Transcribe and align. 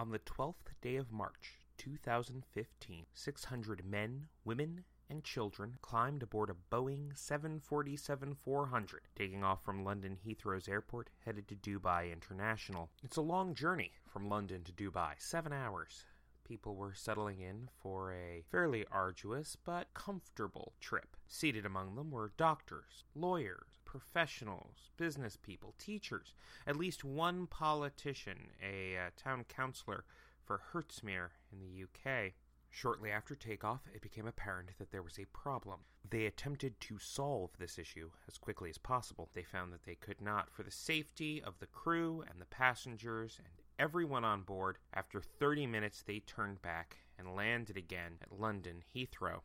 On 0.00 0.12
the 0.12 0.18
12th 0.18 0.72
day 0.80 0.96
of 0.96 1.12
March, 1.12 1.58
2015, 1.76 3.04
600 3.12 3.84
men, 3.84 4.28
women, 4.46 4.84
and 5.10 5.22
children 5.22 5.76
climbed 5.82 6.22
aboard 6.22 6.48
a 6.48 6.74
Boeing 6.74 7.14
747 7.14 8.34
400, 8.34 9.02
taking 9.14 9.44
off 9.44 9.62
from 9.62 9.84
London 9.84 10.16
Heathrow's 10.24 10.68
airport, 10.68 11.10
headed 11.26 11.46
to 11.48 11.54
Dubai 11.54 12.10
International. 12.10 12.88
It's 13.02 13.18
a 13.18 13.20
long 13.20 13.52
journey 13.54 13.92
from 14.10 14.26
London 14.26 14.64
to 14.64 14.72
Dubai, 14.72 15.16
seven 15.18 15.52
hours. 15.52 16.06
People 16.44 16.76
were 16.76 16.94
settling 16.94 17.40
in 17.40 17.68
for 17.82 18.10
a 18.14 18.42
fairly 18.50 18.86
arduous 18.90 19.54
but 19.62 19.92
comfortable 19.92 20.72
trip. 20.80 21.14
Seated 21.28 21.66
among 21.66 21.94
them 21.94 22.10
were 22.10 22.32
doctors, 22.38 23.04
lawyers, 23.14 23.69
professionals, 23.90 24.88
business 24.96 25.36
people, 25.36 25.74
teachers, 25.76 26.32
at 26.64 26.76
least 26.76 27.02
one 27.02 27.48
politician, 27.48 28.38
a 28.64 28.96
uh, 28.96 29.10
town 29.16 29.44
councillor 29.48 30.04
for 30.44 30.62
Hertsmere 30.72 31.30
in 31.52 31.58
the 31.58 31.82
UK. 31.82 32.34
Shortly 32.70 33.10
after 33.10 33.34
takeoff, 33.34 33.80
it 33.92 34.00
became 34.00 34.28
apparent 34.28 34.70
that 34.78 34.92
there 34.92 35.02
was 35.02 35.18
a 35.18 35.24
problem. 35.32 35.80
They 36.08 36.26
attempted 36.26 36.80
to 36.82 36.98
solve 37.00 37.50
this 37.58 37.80
issue 37.80 38.10
as 38.28 38.38
quickly 38.38 38.70
as 38.70 38.78
possible. 38.78 39.28
They 39.34 39.42
found 39.42 39.72
that 39.72 39.82
they 39.82 39.96
could 39.96 40.20
not, 40.20 40.52
for 40.52 40.62
the 40.62 40.70
safety 40.70 41.42
of 41.42 41.58
the 41.58 41.66
crew 41.66 42.22
and 42.30 42.40
the 42.40 42.46
passengers 42.46 43.38
and 43.38 43.48
everyone 43.76 44.24
on 44.24 44.42
board. 44.42 44.78
After 44.94 45.20
30 45.20 45.66
minutes, 45.66 46.04
they 46.06 46.20
turned 46.20 46.62
back 46.62 46.98
and 47.18 47.34
landed 47.34 47.76
again 47.76 48.18
at 48.22 48.38
London 48.38 48.84
Heathrow. 48.94 49.40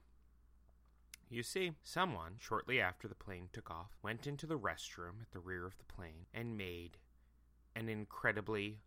You 1.30 1.44
see, 1.44 1.74
someone, 1.84 2.36
shortly 2.40 2.80
after 2.80 3.08
the 3.08 3.16
plane 3.16 3.50
took 3.52 3.72
off, 3.72 3.98
went 4.04 4.28
into 4.28 4.46
the 4.46 4.60
restroom 4.60 5.22
at 5.22 5.32
the 5.32 5.40
rear 5.40 5.66
of 5.66 5.78
the 5.78 5.84
plane 5.84 6.28
and 6.34 6.58
made 6.58 6.98
an 7.76 7.90
incredibly 7.90 8.80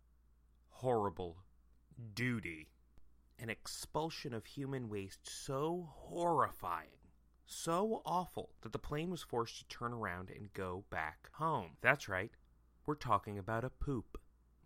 horrible 0.69 1.43
duty. 2.15 2.69
An 3.37 3.49
expulsion 3.49 4.33
of 4.33 4.45
human 4.45 4.89
waste 4.89 5.29
so 5.29 5.89
horrifying, 5.91 7.09
so 7.45 8.01
awful, 8.05 8.51
that 8.61 8.71
the 8.71 8.79
plane 8.79 9.11
was 9.11 9.21
forced 9.21 9.59
to 9.59 9.67
turn 9.67 9.93
around 9.93 10.29
and 10.29 10.53
go 10.53 10.85
back 10.89 11.29
home. 11.33 11.71
That's 11.81 12.09
right, 12.09 12.31
we're 12.85 12.95
talking 12.95 13.37
about 13.37 13.63
a 13.63 13.69
poop. 13.69 14.17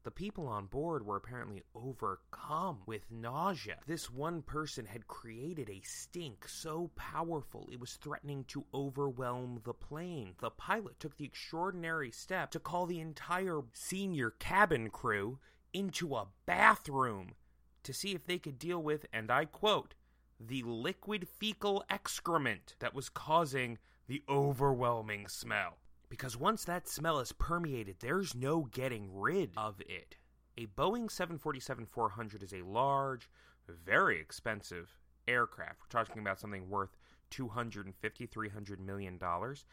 The 0.04 0.12
people 0.12 0.48
on 0.48 0.66
board 0.66 1.06
were 1.06 1.16
apparently 1.16 1.64
overcome 1.74 2.82
with 2.86 3.10
nausea. 3.10 3.78
This 3.88 4.10
one 4.10 4.42
person 4.42 4.86
had 4.86 5.08
created 5.08 5.70
a 5.70 5.80
stink 5.82 6.46
so 6.46 6.92
powerful 6.96 7.70
it 7.72 7.80
was 7.80 7.94
threatening 7.94 8.44
to 8.50 8.66
overwhelm 8.74 9.62
the 9.64 9.74
plane. 9.74 10.36
The 10.42 10.52
pilot 10.52 11.00
took 11.00 11.16
the 11.16 11.24
extraordinary 11.24 12.12
step 12.12 12.52
to 12.52 12.60
call 12.60 12.86
the 12.86 13.00
entire 13.00 13.62
senior 13.72 14.32
cabin 14.32 14.90
crew 14.90 15.40
into 15.72 16.16
a 16.16 16.28
bathroom 16.46 17.36
to 17.84 17.94
see 17.94 18.12
if 18.12 18.26
they 18.26 18.40
could 18.40 18.60
deal 18.60 18.84
with, 18.84 19.06
and 19.14 19.32
I 19.32 19.46
quote, 19.46 19.96
the 20.38 20.64
liquid 20.64 21.30
fecal 21.30 21.86
excrement 21.90 22.76
that 22.80 22.94
was 22.94 23.08
causing 23.08 23.78
the 24.08 24.22
overwhelming 24.28 25.30
smell. 25.30 25.78
Because 26.14 26.38
once 26.38 26.64
that 26.66 26.88
smell 26.88 27.18
is 27.18 27.32
permeated, 27.32 27.96
there's 28.00 28.36
no 28.36 28.68
getting 28.72 29.10
rid 29.12 29.50
of 29.58 29.82
it. 29.82 30.16
A 30.56 30.68
Boeing 30.68 31.10
747 31.10 31.88
400 31.88 32.44
is 32.44 32.54
a 32.54 32.62
large, 32.62 33.28
very 33.68 34.20
expensive 34.22 34.96
aircraft. 35.28 35.80
We're 35.82 36.04
talking 36.04 36.22
about 36.22 36.40
something 36.40 36.70
worth 36.70 36.96
250, 37.32 38.28
300 38.28 38.80
million 38.80 39.18
dollars. 39.18 39.66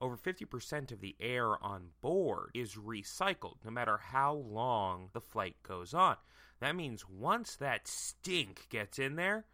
Over 0.00 0.16
50% 0.16 0.90
of 0.90 1.00
the 1.00 1.14
air 1.20 1.62
on 1.64 1.90
board 2.00 2.50
is 2.54 2.74
recycled, 2.74 3.58
no 3.64 3.70
matter 3.70 3.96
how 3.96 4.34
long 4.34 5.10
the 5.12 5.20
flight 5.20 5.54
goes 5.62 5.94
on. 5.94 6.16
That 6.58 6.74
means 6.74 7.08
once 7.08 7.54
that 7.54 7.86
stink 7.86 8.66
gets 8.68 8.98
in 8.98 9.14
there, 9.14 9.44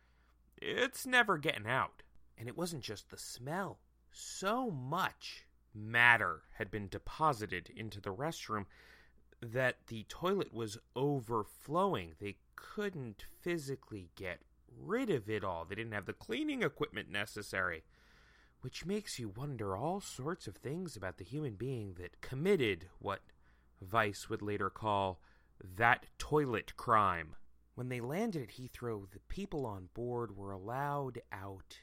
it's 0.56 1.04
never 1.04 1.36
getting 1.36 1.66
out. 1.66 2.02
And 2.38 2.48
it 2.48 2.56
wasn't 2.56 2.82
just 2.82 3.10
the 3.10 3.18
smell. 3.18 3.80
So 4.10 4.70
much 4.70 5.44
matter 5.74 6.42
had 6.54 6.70
been 6.70 6.88
deposited 6.88 7.70
into 7.74 8.00
the 8.00 8.12
restroom 8.12 8.66
that 9.40 9.86
the 9.86 10.04
toilet 10.08 10.52
was 10.52 10.78
overflowing. 10.94 12.14
They 12.20 12.36
couldn't 12.56 13.24
physically 13.40 14.10
get 14.16 14.40
rid 14.76 15.10
of 15.10 15.28
it 15.28 15.44
all. 15.44 15.64
They 15.64 15.74
didn't 15.74 15.92
have 15.92 16.06
the 16.06 16.12
cleaning 16.12 16.62
equipment 16.62 17.10
necessary. 17.10 17.84
Which 18.60 18.84
makes 18.84 19.18
you 19.18 19.30
wonder 19.30 19.74
all 19.74 20.00
sorts 20.00 20.46
of 20.46 20.56
things 20.56 20.94
about 20.94 21.16
the 21.16 21.24
human 21.24 21.54
being 21.54 21.94
that 21.94 22.20
committed 22.20 22.88
what 22.98 23.22
Vice 23.80 24.28
would 24.28 24.42
later 24.42 24.68
call 24.68 25.20
that 25.76 26.06
toilet 26.18 26.76
crime. 26.76 27.36
When 27.74 27.88
they 27.88 28.00
landed 28.00 28.42
at 28.42 28.56
Heathrow, 28.56 29.10
the 29.10 29.20
people 29.20 29.64
on 29.64 29.88
board 29.94 30.36
were 30.36 30.52
allowed 30.52 31.22
out 31.32 31.78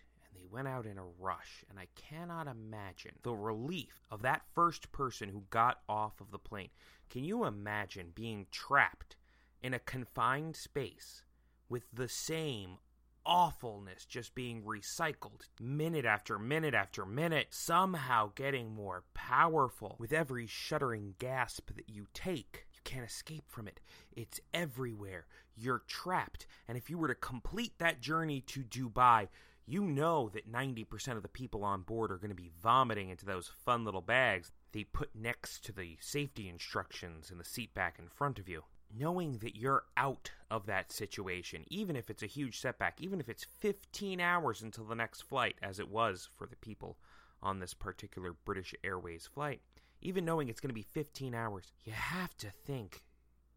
went 0.51 0.67
out 0.67 0.85
in 0.85 0.97
a 0.97 1.05
rush, 1.19 1.63
and 1.69 1.79
I 1.79 1.87
cannot 1.95 2.47
imagine 2.47 3.15
the 3.23 3.35
relief 3.35 4.05
of 4.09 4.21
that 4.21 4.43
first 4.53 4.91
person 4.91 5.29
who 5.29 5.43
got 5.49 5.81
off 5.87 6.19
of 6.21 6.31
the 6.31 6.39
plane. 6.39 6.69
Can 7.09 7.23
you 7.23 7.45
imagine 7.45 8.11
being 8.15 8.47
trapped 8.51 9.15
in 9.61 9.73
a 9.73 9.79
confined 9.79 10.55
space 10.55 11.23
with 11.69 11.83
the 11.91 12.07
same 12.07 12.77
awfulness 13.25 14.05
just 14.05 14.33
being 14.33 14.63
recycled 14.63 15.41
minute 15.59 16.05
after 16.05 16.39
minute 16.39 16.73
after 16.73 17.05
minute, 17.05 17.47
somehow 17.49 18.31
getting 18.35 18.73
more 18.73 19.03
powerful 19.13 19.97
with 19.99 20.13
every 20.13 20.47
shuddering 20.47 21.13
gasp 21.19 21.69
that 21.75 21.89
you 21.89 22.07
take? 22.13 22.65
You 22.73 22.79
can't 22.83 23.05
escape 23.05 23.43
from 23.47 23.67
it. 23.67 23.81
It's 24.15 24.39
everywhere. 24.53 25.27
You're 25.55 25.83
trapped. 25.87 26.47
And 26.67 26.77
if 26.77 26.89
you 26.89 26.97
were 26.97 27.09
to 27.09 27.15
complete 27.15 27.73
that 27.79 27.99
journey 27.99 28.41
to 28.41 28.63
Dubai, 28.63 29.27
you 29.67 29.81
know 29.81 30.29
that 30.29 30.51
90% 30.51 31.17
of 31.17 31.23
the 31.23 31.27
people 31.27 31.63
on 31.63 31.81
board 31.81 32.09
are 32.09 32.17
going 32.17 32.29
to 32.29 32.35
be 32.35 32.51
vomiting 32.63 33.09
into 33.09 33.25
those 33.25 33.51
fun 33.65 33.83
little 33.83 34.01
bags 34.01 34.51
they 34.71 34.85
put 34.85 35.09
next 35.13 35.65
to 35.65 35.71
the 35.71 35.97
safety 35.99 36.47
instructions 36.47 37.29
in 37.31 37.37
the 37.37 37.43
seat 37.43 37.73
back 37.73 37.97
in 37.99 38.07
front 38.07 38.39
of 38.39 38.47
you. 38.47 38.63
Knowing 38.97 39.39
that 39.39 39.57
you're 39.57 39.83
out 39.97 40.31
of 40.49 40.65
that 40.65 40.91
situation, 40.91 41.65
even 41.67 41.95
if 41.95 42.09
it's 42.09 42.23
a 42.23 42.27
huge 42.27 42.59
setback, 42.59 43.01
even 43.01 43.19
if 43.19 43.27
it's 43.27 43.45
15 43.59 44.21
hours 44.21 44.61
until 44.61 44.85
the 44.85 44.95
next 44.95 45.21
flight, 45.21 45.55
as 45.61 45.79
it 45.79 45.89
was 45.89 46.29
for 46.37 46.47
the 46.47 46.55
people 46.55 46.97
on 47.43 47.59
this 47.59 47.73
particular 47.73 48.33
British 48.45 48.73
Airways 48.83 49.27
flight, 49.27 49.61
even 50.01 50.23
knowing 50.23 50.47
it's 50.47 50.61
going 50.61 50.69
to 50.69 50.73
be 50.73 50.83
15 50.93 51.33
hours, 51.35 51.73
you 51.83 51.91
have 51.91 52.37
to 52.37 52.49
think 52.49 53.03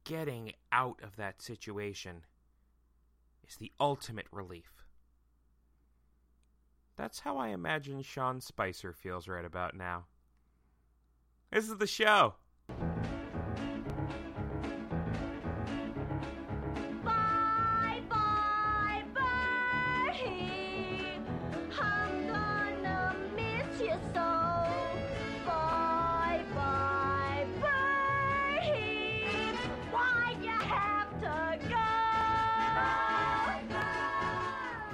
getting 0.04 0.52
out 0.72 0.98
of 1.02 1.14
that 1.16 1.40
situation 1.40 2.22
is 3.46 3.56
the 3.56 3.70
ultimate 3.78 4.26
relief. 4.32 4.79
That's 7.00 7.20
how 7.20 7.38
I 7.38 7.48
imagine 7.48 8.02
Sean 8.02 8.42
Spicer 8.42 8.92
feels 8.92 9.26
right 9.26 9.46
about 9.46 9.74
now. 9.74 10.04
This 11.50 11.66
is 11.66 11.78
the 11.78 11.86
show. 11.86 12.34
Hung 21.70 22.28
on 22.28 22.82
the 22.82 23.14
miss 23.34 23.80
you 23.80 23.96
so 24.12 24.68
Bye 25.46 26.44
bye 26.54 27.46
B. 27.62 27.64
Why 29.90 30.36
ya 30.42 30.58
have 30.58 31.10
to 31.22 31.58
go? 31.66 31.88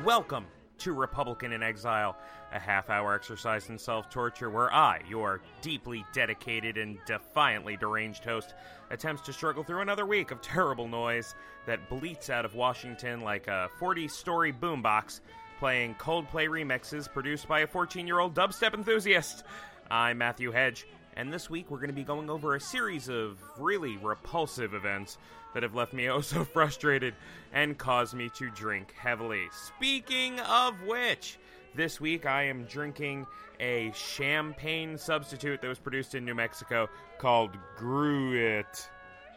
Welcome 0.04 0.46
to 0.86 0.92
Republican 0.92 1.52
in 1.52 1.64
Exile, 1.64 2.16
a 2.52 2.60
half 2.60 2.90
hour 2.90 3.12
exercise 3.12 3.70
in 3.70 3.76
self 3.76 4.08
torture 4.08 4.50
where 4.50 4.72
I, 4.72 5.00
your 5.08 5.40
deeply 5.60 6.04
dedicated 6.12 6.78
and 6.78 6.96
defiantly 7.06 7.76
deranged 7.76 8.24
host, 8.24 8.54
attempts 8.90 9.22
to 9.22 9.32
struggle 9.32 9.64
through 9.64 9.80
another 9.80 10.06
week 10.06 10.30
of 10.30 10.40
terrible 10.40 10.86
noise 10.86 11.34
that 11.66 11.88
bleats 11.88 12.30
out 12.30 12.44
of 12.44 12.54
Washington 12.54 13.22
like 13.22 13.48
a 13.48 13.68
40 13.80 14.06
story 14.06 14.52
boombox 14.52 15.22
playing 15.58 15.96
Coldplay 15.96 16.46
remixes 16.46 17.12
produced 17.12 17.48
by 17.48 17.60
a 17.60 17.66
14 17.66 18.06
year 18.06 18.20
old 18.20 18.36
dubstep 18.36 18.72
enthusiast. 18.72 19.42
I'm 19.90 20.18
Matthew 20.18 20.52
Hedge, 20.52 20.86
and 21.16 21.32
this 21.32 21.50
week 21.50 21.68
we're 21.68 21.78
going 21.78 21.88
to 21.88 21.94
be 21.94 22.04
going 22.04 22.30
over 22.30 22.54
a 22.54 22.60
series 22.60 23.08
of 23.08 23.42
really 23.58 23.96
repulsive 23.96 24.72
events 24.72 25.18
that 25.56 25.62
have 25.62 25.74
left 25.74 25.94
me 25.94 26.10
oh 26.10 26.20
so 26.20 26.44
frustrated 26.52 27.14
and 27.54 27.78
caused 27.78 28.12
me 28.12 28.28
to 28.28 28.50
drink 28.50 28.92
heavily. 28.92 29.48
Speaking 29.50 30.38
of 30.40 30.74
which, 30.82 31.38
this 31.74 31.98
week 31.98 32.26
I 32.26 32.42
am 32.42 32.64
drinking 32.64 33.26
a 33.58 33.90
champagne 33.94 34.98
substitute 34.98 35.62
that 35.62 35.68
was 35.68 35.78
produced 35.78 36.14
in 36.14 36.26
New 36.26 36.34
Mexico 36.34 36.90
called 37.16 37.52
Gruet. 37.78 38.86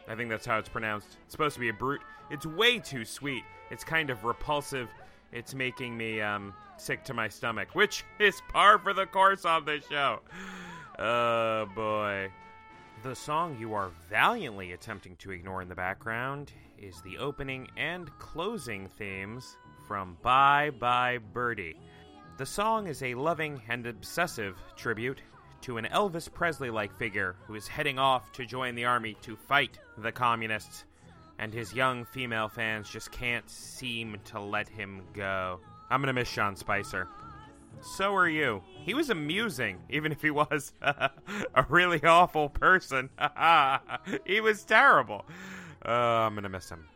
I 0.08 0.14
think 0.14 0.28
that's 0.28 0.44
how 0.44 0.58
it's 0.58 0.68
pronounced. 0.68 1.08
It's 1.24 1.32
supposed 1.32 1.54
to 1.54 1.60
be 1.60 1.70
a 1.70 1.72
brute. 1.72 2.02
It's 2.30 2.44
way 2.44 2.80
too 2.80 3.06
sweet. 3.06 3.44
It's 3.70 3.82
kind 3.82 4.10
of 4.10 4.24
repulsive. 4.24 4.90
It's 5.32 5.54
making 5.54 5.96
me 5.96 6.20
um, 6.20 6.52
sick 6.76 7.02
to 7.04 7.14
my 7.14 7.28
stomach, 7.28 7.68
which 7.72 8.04
is 8.18 8.42
par 8.52 8.78
for 8.78 8.92
the 8.92 9.06
course 9.06 9.46
on 9.46 9.64
this 9.64 9.86
show. 9.88 10.20
Oh 10.98 11.64
boy. 11.74 12.30
The 13.02 13.14
song 13.14 13.56
you 13.58 13.72
are 13.72 13.92
valiantly 14.10 14.72
attempting 14.72 15.16
to 15.16 15.30
ignore 15.30 15.62
in 15.62 15.70
the 15.70 15.74
background 15.74 16.52
is 16.78 17.00
the 17.00 17.16
opening 17.16 17.66
and 17.78 18.10
closing 18.18 18.88
themes 18.88 19.56
from 19.88 20.18
Bye 20.20 20.68
Bye 20.68 21.16
Birdie. 21.32 21.78
The 22.36 22.44
song 22.44 22.88
is 22.88 23.02
a 23.02 23.14
loving 23.14 23.62
and 23.70 23.86
obsessive 23.86 24.58
tribute 24.76 25.22
to 25.62 25.78
an 25.78 25.86
Elvis 25.86 26.30
Presley 26.30 26.68
like 26.68 26.94
figure 26.94 27.36
who 27.46 27.54
is 27.54 27.66
heading 27.66 27.98
off 27.98 28.32
to 28.32 28.44
join 28.44 28.74
the 28.74 28.84
army 28.84 29.16
to 29.22 29.34
fight 29.34 29.78
the 29.96 30.12
communists, 30.12 30.84
and 31.38 31.54
his 31.54 31.72
young 31.72 32.04
female 32.04 32.50
fans 32.50 32.90
just 32.90 33.10
can't 33.10 33.48
seem 33.48 34.18
to 34.26 34.38
let 34.38 34.68
him 34.68 35.00
go. 35.14 35.58
I'm 35.88 36.02
gonna 36.02 36.12
miss 36.12 36.28
Sean 36.28 36.54
Spicer. 36.54 37.08
So 37.80 38.14
are 38.14 38.28
you. 38.28 38.62
He 38.84 38.94
was 38.94 39.10
amusing, 39.10 39.78
even 39.88 40.12
if 40.12 40.22
he 40.22 40.30
was 40.30 40.72
a 40.82 41.10
really 41.68 42.02
awful 42.02 42.48
person. 42.48 43.10
he 44.26 44.40
was 44.40 44.64
terrible. 44.64 45.24
Uh, 45.84 45.90
I'm 45.90 46.34
gonna 46.34 46.48
miss 46.48 46.68
him. 46.68 46.86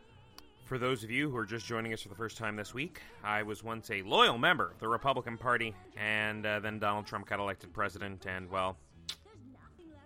For 0.65 0.79
those 0.79 1.03
of 1.03 1.11
you 1.11 1.29
who 1.29 1.37
are 1.37 1.45
just 1.45 1.65
joining 1.65 1.93
us 1.93 2.01
for 2.01 2.09
the 2.09 2.15
first 2.15 2.37
time 2.37 2.55
this 2.55 2.73
week, 2.73 3.01
I 3.23 3.43
was 3.43 3.63
once 3.63 3.91
a 3.91 4.01
loyal 4.01 4.37
member 4.37 4.71
of 4.71 4.79
the 4.79 4.87
Republican 4.87 5.37
Party, 5.37 5.75
and 5.95 6.43
uh, 6.45 6.59
then 6.59 6.79
Donald 6.79 7.05
Trump 7.05 7.27
got 7.27 7.39
elected 7.39 7.71
president, 7.71 8.25
and 8.25 8.49
well, 8.49 8.75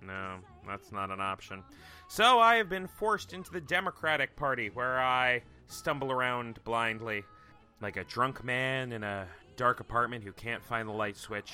no, 0.06 0.36
that's 0.68 0.92
not 0.92 1.12
an 1.12 1.22
option. 1.22 1.64
So 2.10 2.40
I 2.40 2.56
have 2.56 2.68
been 2.68 2.88
forced 2.88 3.34
into 3.34 3.52
the 3.52 3.62
Democratic 3.62 4.36
Party, 4.36 4.70
where 4.74 5.00
I 5.00 5.44
stumble 5.68 6.12
around 6.12 6.62
blindly, 6.66 7.24
like 7.82 7.96
a 7.96 8.04
drunk 8.04 8.44
man 8.44 8.92
in 8.92 9.04
a 9.04 9.28
dark 9.60 9.82
apartment 9.82 10.24
who 10.24 10.32
can't 10.32 10.64
find 10.64 10.88
the 10.88 10.94
light 10.94 11.18
switch 11.18 11.52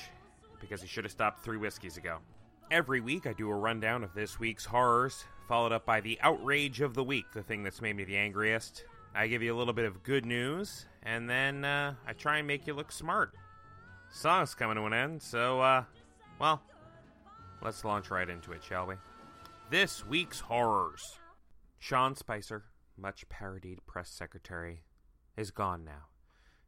because 0.60 0.80
he 0.80 0.86
should 0.86 1.02
have 1.02 1.10
stopped 1.10 1.42
three 1.42 1.56
whiskeys 1.56 1.96
ago. 1.96 2.18
Every 2.70 3.00
week, 3.00 3.26
I 3.26 3.32
do 3.32 3.50
a 3.50 3.54
rundown 3.54 4.04
of 4.04 4.14
this 4.14 4.38
week's 4.38 4.64
horrors, 4.64 5.24
followed 5.48 5.72
up 5.72 5.84
by 5.84 6.00
the 6.00 6.16
outrage 6.22 6.80
of 6.80 6.94
the 6.94 7.02
week, 7.02 7.24
the 7.34 7.42
thing 7.42 7.64
that's 7.64 7.82
made 7.82 7.96
me 7.96 8.04
the 8.04 8.16
angriest. 8.16 8.84
I 9.12 9.26
give 9.26 9.42
you 9.42 9.52
a 9.52 9.58
little 9.58 9.72
bit 9.72 9.86
of 9.86 10.04
good 10.04 10.24
news, 10.24 10.86
and 11.02 11.28
then 11.28 11.64
uh, 11.64 11.94
I 12.06 12.12
try 12.12 12.38
and 12.38 12.46
make 12.46 12.68
you 12.68 12.74
look 12.74 12.92
smart. 12.92 13.34
Song's 14.08 14.54
coming 14.54 14.76
to 14.76 14.84
an 14.84 14.94
end, 14.94 15.20
so, 15.20 15.60
uh, 15.60 15.82
well, 16.38 16.62
let's 17.60 17.84
launch 17.84 18.08
right 18.12 18.28
into 18.28 18.52
it, 18.52 18.62
shall 18.62 18.86
we? 18.86 18.94
This 19.68 20.06
week's 20.06 20.38
horrors. 20.38 21.18
Sean 21.80 22.14
Spicer, 22.14 22.66
much 22.96 23.28
parodied 23.28 23.84
press 23.84 24.10
secretary, 24.10 24.84
is 25.36 25.50
gone 25.50 25.84
now. 25.84 26.04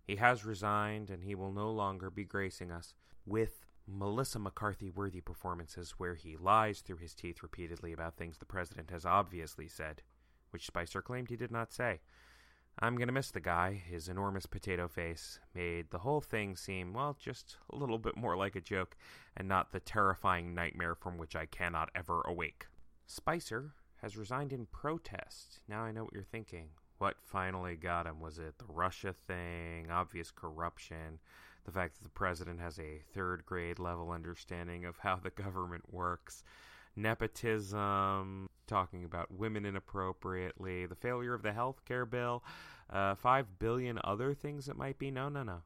He 0.09 0.17
has 0.17 0.43
resigned, 0.43 1.11
and 1.11 1.23
he 1.23 1.35
will 1.35 1.53
no 1.53 1.71
longer 1.71 2.09
be 2.09 2.25
gracing 2.25 2.73
us 2.73 2.95
with 3.27 3.67
Melissa 3.87 4.39
McCarthy 4.39 4.89
worthy 4.89 5.21
performances 5.21 5.97
where 5.99 6.15
he 6.15 6.35
lies 6.35 6.81
through 6.81 6.97
his 6.97 7.13
teeth 7.13 7.43
repeatedly 7.43 7.93
about 7.93 8.17
things 8.17 8.39
the 8.39 8.47
president 8.47 8.91
has 8.91 9.05
obviously 9.05 9.69
said, 9.69 10.01
which 10.51 10.65
Spicer 10.65 11.03
claimed 11.03 11.29
he 11.29 11.37
did 11.37 11.51
not 11.51 11.75
say. 11.75 12.01
I'm 12.79 12.97
going 12.97 13.09
to 13.09 13.13
miss 13.13 13.31
the 13.31 13.41
guy. 13.41 13.83
His 13.87 14.09
enormous 14.09 14.47
potato 14.47 14.89
face 14.89 15.41
made 15.55 15.91
the 15.91 15.99
whole 15.99 16.23
thing 16.23 16.57
seem, 16.57 16.95
well, 16.95 17.15
just 17.21 17.59
a 17.71 17.77
little 17.77 17.99
bit 17.99 18.17
more 18.17 18.35
like 18.35 18.57
a 18.57 18.63
joke 18.63 18.97
and 19.37 19.47
not 19.47 19.73
the 19.73 19.81
terrifying 19.81 20.55
nightmare 20.55 20.95
from 20.95 21.19
which 21.19 21.37
I 21.37 21.45
cannot 21.45 21.91
ever 21.95 22.23
awake. 22.23 22.65
Spicer 23.07 23.75
has 24.01 24.17
resigned 24.17 24.55
in 24.55 24.67
protest. 24.73 25.61
Now 25.69 25.83
I 25.83 25.93
know 25.93 26.05
what 26.05 26.15
you're 26.15 26.23
thinking. 26.23 26.69
What 26.99 27.17
finally 27.25 27.77
got 27.77 28.07
him? 28.07 28.21
Was 28.21 28.39
it 28.39 28.59
the 28.59 28.65
Russia 28.69 29.15
thing, 29.27 29.91
obvious 29.91 30.31
corruption, 30.31 31.19
the 31.65 31.73
fact 31.73 31.95
that 31.95 32.05
the 32.05 32.11
president 32.11 32.61
has 32.61 32.79
a 32.79 33.03
third 33.15 33.47
grade 33.47 33.79
level 33.79 34.11
understanding 34.11 34.85
of 34.85 34.99
how 34.99 35.17
the 35.17 35.31
government 35.31 35.93
works? 35.93 36.43
nepotism, 36.99 38.51
talking 38.67 39.05
about 39.05 39.31
women 39.31 39.65
inappropriately, 39.65 40.87
the 40.87 40.95
failure 40.95 41.35
of 41.35 41.43
the 41.43 41.53
health 41.53 41.85
care 41.85 42.05
bill, 42.05 42.43
uh, 42.91 43.15
five 43.15 43.59
billion 43.59 43.99
other 44.05 44.35
things 44.35 44.67
that 44.67 44.77
might 44.77 44.99
be. 44.99 45.11
No, 45.11 45.29
no, 45.29 45.43
no. 45.43 45.63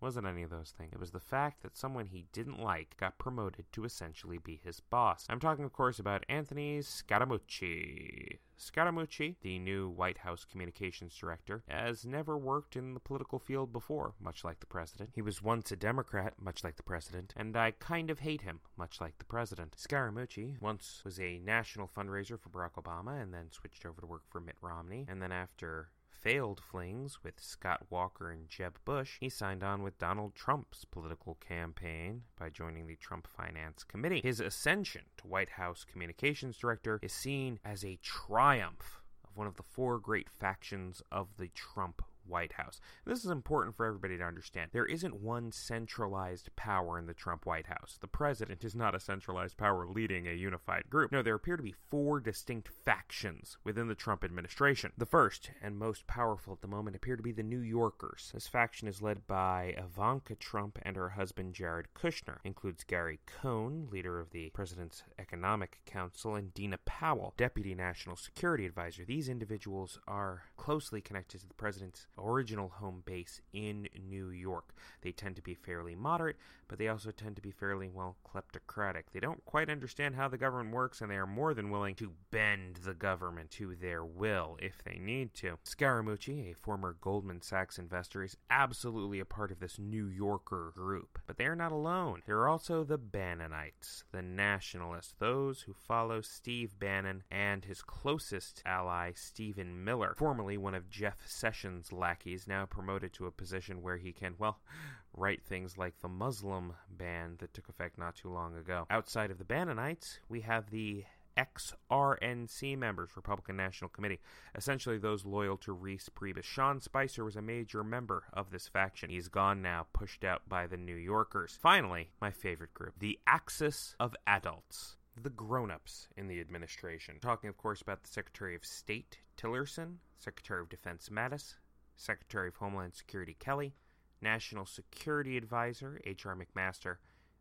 Wasn't 0.00 0.26
any 0.26 0.42
of 0.42 0.50
those 0.50 0.72
things. 0.76 0.92
It 0.94 1.00
was 1.00 1.10
the 1.10 1.20
fact 1.20 1.62
that 1.62 1.76
someone 1.76 2.06
he 2.06 2.24
didn't 2.32 2.58
like 2.58 2.96
got 2.96 3.18
promoted 3.18 3.66
to 3.72 3.84
essentially 3.84 4.38
be 4.38 4.60
his 4.64 4.80
boss. 4.80 5.26
I'm 5.28 5.40
talking, 5.40 5.64
of 5.64 5.74
course, 5.74 5.98
about 5.98 6.24
Anthony 6.26 6.78
Scaramucci. 6.78 8.38
Scaramucci, 8.58 9.36
the 9.42 9.58
new 9.58 9.88
White 9.88 10.18
House 10.18 10.44
communications 10.44 11.14
director, 11.14 11.62
has 11.68 12.06
never 12.06 12.36
worked 12.38 12.76
in 12.76 12.94
the 12.94 13.00
political 13.00 13.38
field 13.38 13.72
before, 13.72 14.14
much 14.20 14.44
like 14.44 14.60
the 14.60 14.66
president. 14.66 15.10
He 15.14 15.22
was 15.22 15.42
once 15.42 15.70
a 15.70 15.76
Democrat, 15.76 16.34
much 16.38 16.64
like 16.64 16.76
the 16.76 16.82
president, 16.82 17.32
and 17.36 17.56
I 17.56 17.72
kind 17.72 18.10
of 18.10 18.20
hate 18.20 18.42
him, 18.42 18.60
much 18.76 19.00
like 19.00 19.18
the 19.18 19.24
president. 19.24 19.76
Scaramucci 19.78 20.60
once 20.60 21.02
was 21.04 21.18
a 21.18 21.38
national 21.38 21.88
fundraiser 21.88 22.38
for 22.38 22.48
Barack 22.48 22.82
Obama 22.82 23.20
and 23.20 23.32
then 23.32 23.50
switched 23.50 23.84
over 23.84 24.00
to 24.00 24.06
work 24.06 24.22
for 24.28 24.40
Mitt 24.40 24.56
Romney, 24.60 25.06
and 25.08 25.22
then 25.22 25.32
after 25.32 25.88
failed 26.20 26.60
flings 26.60 27.18
with 27.22 27.40
Scott 27.40 27.86
Walker 27.90 28.30
and 28.30 28.48
Jeb 28.48 28.78
Bush, 28.84 29.16
he 29.20 29.28
signed 29.28 29.62
on 29.62 29.82
with 29.82 29.98
Donald 29.98 30.34
Trump's 30.34 30.84
political 30.84 31.36
campaign 31.36 32.22
by 32.38 32.50
joining 32.50 32.86
the 32.86 32.96
Trump 32.96 33.26
Finance 33.26 33.84
Committee. 33.84 34.20
His 34.22 34.40
ascension 34.40 35.02
to 35.18 35.26
White 35.26 35.50
House 35.50 35.86
communications 35.90 36.58
director 36.58 36.98
is 37.02 37.12
seen 37.12 37.58
as 37.64 37.84
a 37.84 37.98
triumph 38.02 39.02
of 39.24 39.36
one 39.36 39.46
of 39.46 39.56
the 39.56 39.62
four 39.62 39.98
great 39.98 40.28
factions 40.28 41.02
of 41.10 41.28
the 41.38 41.48
Trump 41.48 42.02
White 42.30 42.52
House. 42.52 42.80
This 43.04 43.24
is 43.24 43.30
important 43.30 43.76
for 43.76 43.84
everybody 43.84 44.16
to 44.16 44.24
understand. 44.24 44.70
There 44.72 44.86
isn't 44.86 45.20
one 45.20 45.52
centralized 45.52 46.54
power 46.56 46.98
in 46.98 47.06
the 47.06 47.14
Trump 47.14 47.44
White 47.44 47.66
House. 47.66 47.98
The 48.00 48.06
president 48.06 48.64
is 48.64 48.74
not 48.74 48.94
a 48.94 49.00
centralized 49.00 49.56
power 49.56 49.86
leading 49.86 50.26
a 50.26 50.32
unified 50.32 50.84
group. 50.88 51.12
No, 51.12 51.22
there 51.22 51.34
appear 51.34 51.56
to 51.56 51.62
be 51.62 51.74
four 51.90 52.20
distinct 52.20 52.68
factions 52.84 53.58
within 53.64 53.88
the 53.88 53.94
Trump 53.94 54.24
administration. 54.24 54.92
The 54.96 55.06
first 55.06 55.50
and 55.62 55.78
most 55.78 56.06
powerful 56.06 56.52
at 56.54 56.60
the 56.60 56.68
moment 56.68 56.96
appear 56.96 57.16
to 57.16 57.22
be 57.22 57.32
the 57.32 57.42
New 57.42 57.60
Yorkers. 57.60 58.30
This 58.32 58.46
faction 58.46 58.88
is 58.88 59.02
led 59.02 59.26
by 59.26 59.74
Ivanka 59.76 60.36
Trump 60.36 60.78
and 60.82 60.96
her 60.96 61.10
husband 61.10 61.54
Jared 61.54 61.88
Kushner. 61.94 62.38
Includes 62.44 62.84
Gary 62.84 63.20
Cohn, 63.26 63.88
leader 63.90 64.20
of 64.20 64.30
the 64.30 64.50
President's 64.50 65.02
Economic 65.18 65.80
Council, 65.84 66.34
and 66.34 66.54
Dina 66.54 66.78
Powell, 66.84 67.34
deputy 67.36 67.74
national 67.74 68.16
security 68.16 68.66
advisor. 68.66 69.04
These 69.04 69.28
individuals 69.28 69.98
are 70.06 70.44
closely 70.56 71.00
connected 71.00 71.40
to 71.40 71.48
the 71.48 71.54
president's 71.54 72.06
original 72.22 72.68
home 72.68 73.02
base 73.04 73.40
in 73.52 73.88
New 74.08 74.30
York. 74.30 74.74
They 75.02 75.12
tend 75.12 75.36
to 75.36 75.42
be 75.42 75.54
fairly 75.54 75.94
moderate, 75.94 76.36
but 76.68 76.78
they 76.78 76.88
also 76.88 77.10
tend 77.10 77.36
to 77.36 77.42
be 77.42 77.50
fairly, 77.50 77.88
well, 77.88 78.16
kleptocratic. 78.24 79.04
They 79.12 79.20
don't 79.20 79.44
quite 79.44 79.70
understand 79.70 80.14
how 80.14 80.28
the 80.28 80.38
government 80.38 80.74
works, 80.74 81.00
and 81.00 81.10
they 81.10 81.16
are 81.16 81.26
more 81.26 81.54
than 81.54 81.70
willing 81.70 81.94
to 81.96 82.12
bend 82.30 82.76
the 82.84 82.94
government 82.94 83.50
to 83.52 83.74
their 83.74 84.04
will 84.04 84.56
if 84.60 84.82
they 84.84 84.98
need 84.98 85.34
to. 85.34 85.58
Scaramucci, 85.64 86.52
a 86.52 86.54
former 86.54 86.96
Goldman 87.00 87.42
Sachs 87.42 87.78
investor, 87.78 88.22
is 88.22 88.36
absolutely 88.50 89.20
a 89.20 89.24
part 89.24 89.50
of 89.50 89.60
this 89.60 89.78
New 89.78 90.06
Yorker 90.06 90.72
group. 90.74 91.18
But 91.26 91.38
they 91.38 91.46
are 91.46 91.56
not 91.56 91.72
alone. 91.72 92.22
There 92.26 92.38
are 92.38 92.48
also 92.48 92.84
the 92.84 92.98
Bannonites, 92.98 94.04
the 94.12 94.22
nationalists, 94.22 95.14
those 95.18 95.62
who 95.62 95.74
follow 95.74 96.20
Steve 96.20 96.78
Bannon 96.78 97.22
and 97.30 97.64
his 97.64 97.82
closest 97.82 98.62
ally, 98.64 99.12
Stephen 99.14 99.84
Miller, 99.84 100.14
formerly 100.16 100.56
one 100.56 100.74
of 100.74 100.90
Jeff 100.90 101.18
Sessions' 101.26 101.92
lackeys, 102.10 102.48
now 102.48 102.66
promoted 102.66 103.12
to 103.12 103.26
a 103.26 103.30
position 103.30 103.82
where 103.82 103.96
he 103.96 104.12
can, 104.12 104.34
well, 104.38 104.58
write 105.16 105.42
things 105.44 105.78
like 105.78 105.94
the 106.00 106.08
Muslim 106.08 106.72
ban 106.90 107.36
that 107.38 107.54
took 107.54 107.68
effect 107.68 107.98
not 107.98 108.16
too 108.16 108.28
long 108.28 108.56
ago. 108.56 108.86
Outside 108.90 109.30
of 109.30 109.38
the 109.38 109.44
Bannonites, 109.44 110.18
we 110.28 110.40
have 110.40 110.70
the 110.70 111.04
ex-RNC 111.36 112.76
members, 112.76 113.10
Republican 113.14 113.56
National 113.56 113.88
Committee, 113.88 114.20
essentially 114.56 114.98
those 114.98 115.24
loyal 115.24 115.56
to 115.58 115.74
Reince 115.74 116.08
Priebus. 116.10 116.44
Sean 116.44 116.80
Spicer 116.80 117.24
was 117.24 117.36
a 117.36 117.42
major 117.42 117.84
member 117.84 118.24
of 118.32 118.50
this 118.50 118.66
faction. 118.66 119.08
He's 119.08 119.28
gone 119.28 119.62
now, 119.62 119.86
pushed 119.92 120.24
out 120.24 120.42
by 120.48 120.66
the 120.66 120.76
New 120.76 120.96
Yorkers. 120.96 121.58
Finally, 121.62 122.10
my 122.20 122.32
favorite 122.32 122.74
group, 122.74 122.94
the 122.98 123.18
Axis 123.26 123.94
of 124.00 124.16
Adults. 124.26 124.96
The 125.22 125.30
grown 125.30 125.70
ups 125.70 126.08
in 126.16 126.28
the 126.28 126.40
administration. 126.40 127.18
Talking, 127.20 127.50
of 127.50 127.58
course, 127.58 127.82
about 127.82 128.02
the 128.02 128.08
Secretary 128.08 128.54
of 128.54 128.64
State, 128.64 129.18
Tillerson, 129.36 129.96
Secretary 130.18 130.60
of 130.60 130.68
Defense, 130.68 131.08
Mattis, 131.10 131.56
Secretary 132.00 132.48
of 132.48 132.56
Homeland 132.56 132.94
Security, 132.94 133.36
Kelly, 133.38 133.74
National 134.22 134.66
Security 134.66 135.36
Advisor, 135.36 136.00
H.R. 136.04 136.34
McMaster, 136.34 136.96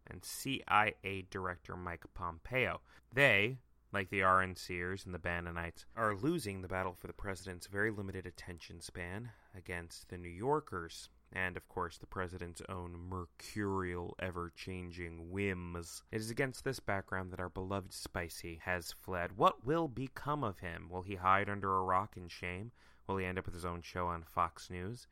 and 0.05 0.23
CIA 0.23 1.25
Director 1.29 1.75
Mike 1.75 2.03
Pompeo. 2.13 2.81
They, 3.13 3.59
like 3.91 4.09
the 4.09 4.21
RNCers 4.21 5.05
and 5.05 5.13
the 5.13 5.19
Bannonites, 5.19 5.85
are 5.95 6.15
losing 6.15 6.61
the 6.61 6.67
battle 6.67 6.93
for 6.93 7.07
the 7.07 7.13
president's 7.13 7.67
very 7.67 7.91
limited 7.91 8.25
attention 8.25 8.81
span 8.81 9.31
against 9.55 10.09
the 10.09 10.17
New 10.17 10.29
Yorkers, 10.29 11.09
and 11.31 11.57
of 11.57 11.67
course 11.67 11.97
the 11.97 12.05
president's 12.05 12.61
own 12.69 12.95
mercurial, 13.09 14.15
ever 14.19 14.51
changing 14.55 15.31
whims. 15.31 16.03
It 16.11 16.21
is 16.21 16.29
against 16.29 16.63
this 16.63 16.79
background 16.79 17.31
that 17.31 17.39
our 17.39 17.49
beloved 17.49 17.93
Spicy 17.93 18.59
has 18.63 18.91
fled. 18.91 19.37
What 19.37 19.65
will 19.65 19.87
become 19.87 20.43
of 20.43 20.59
him? 20.59 20.87
Will 20.89 21.03
he 21.03 21.15
hide 21.15 21.49
under 21.49 21.75
a 21.75 21.83
rock 21.83 22.15
in 22.17 22.27
shame? 22.27 22.71
Will 23.09 23.17
he 23.17 23.25
end 23.25 23.39
up 23.39 23.45
with 23.47 23.55
his 23.55 23.65
own 23.65 23.81
show 23.81 24.05
on 24.05 24.21
Fox 24.21 24.69
News? 24.69 25.07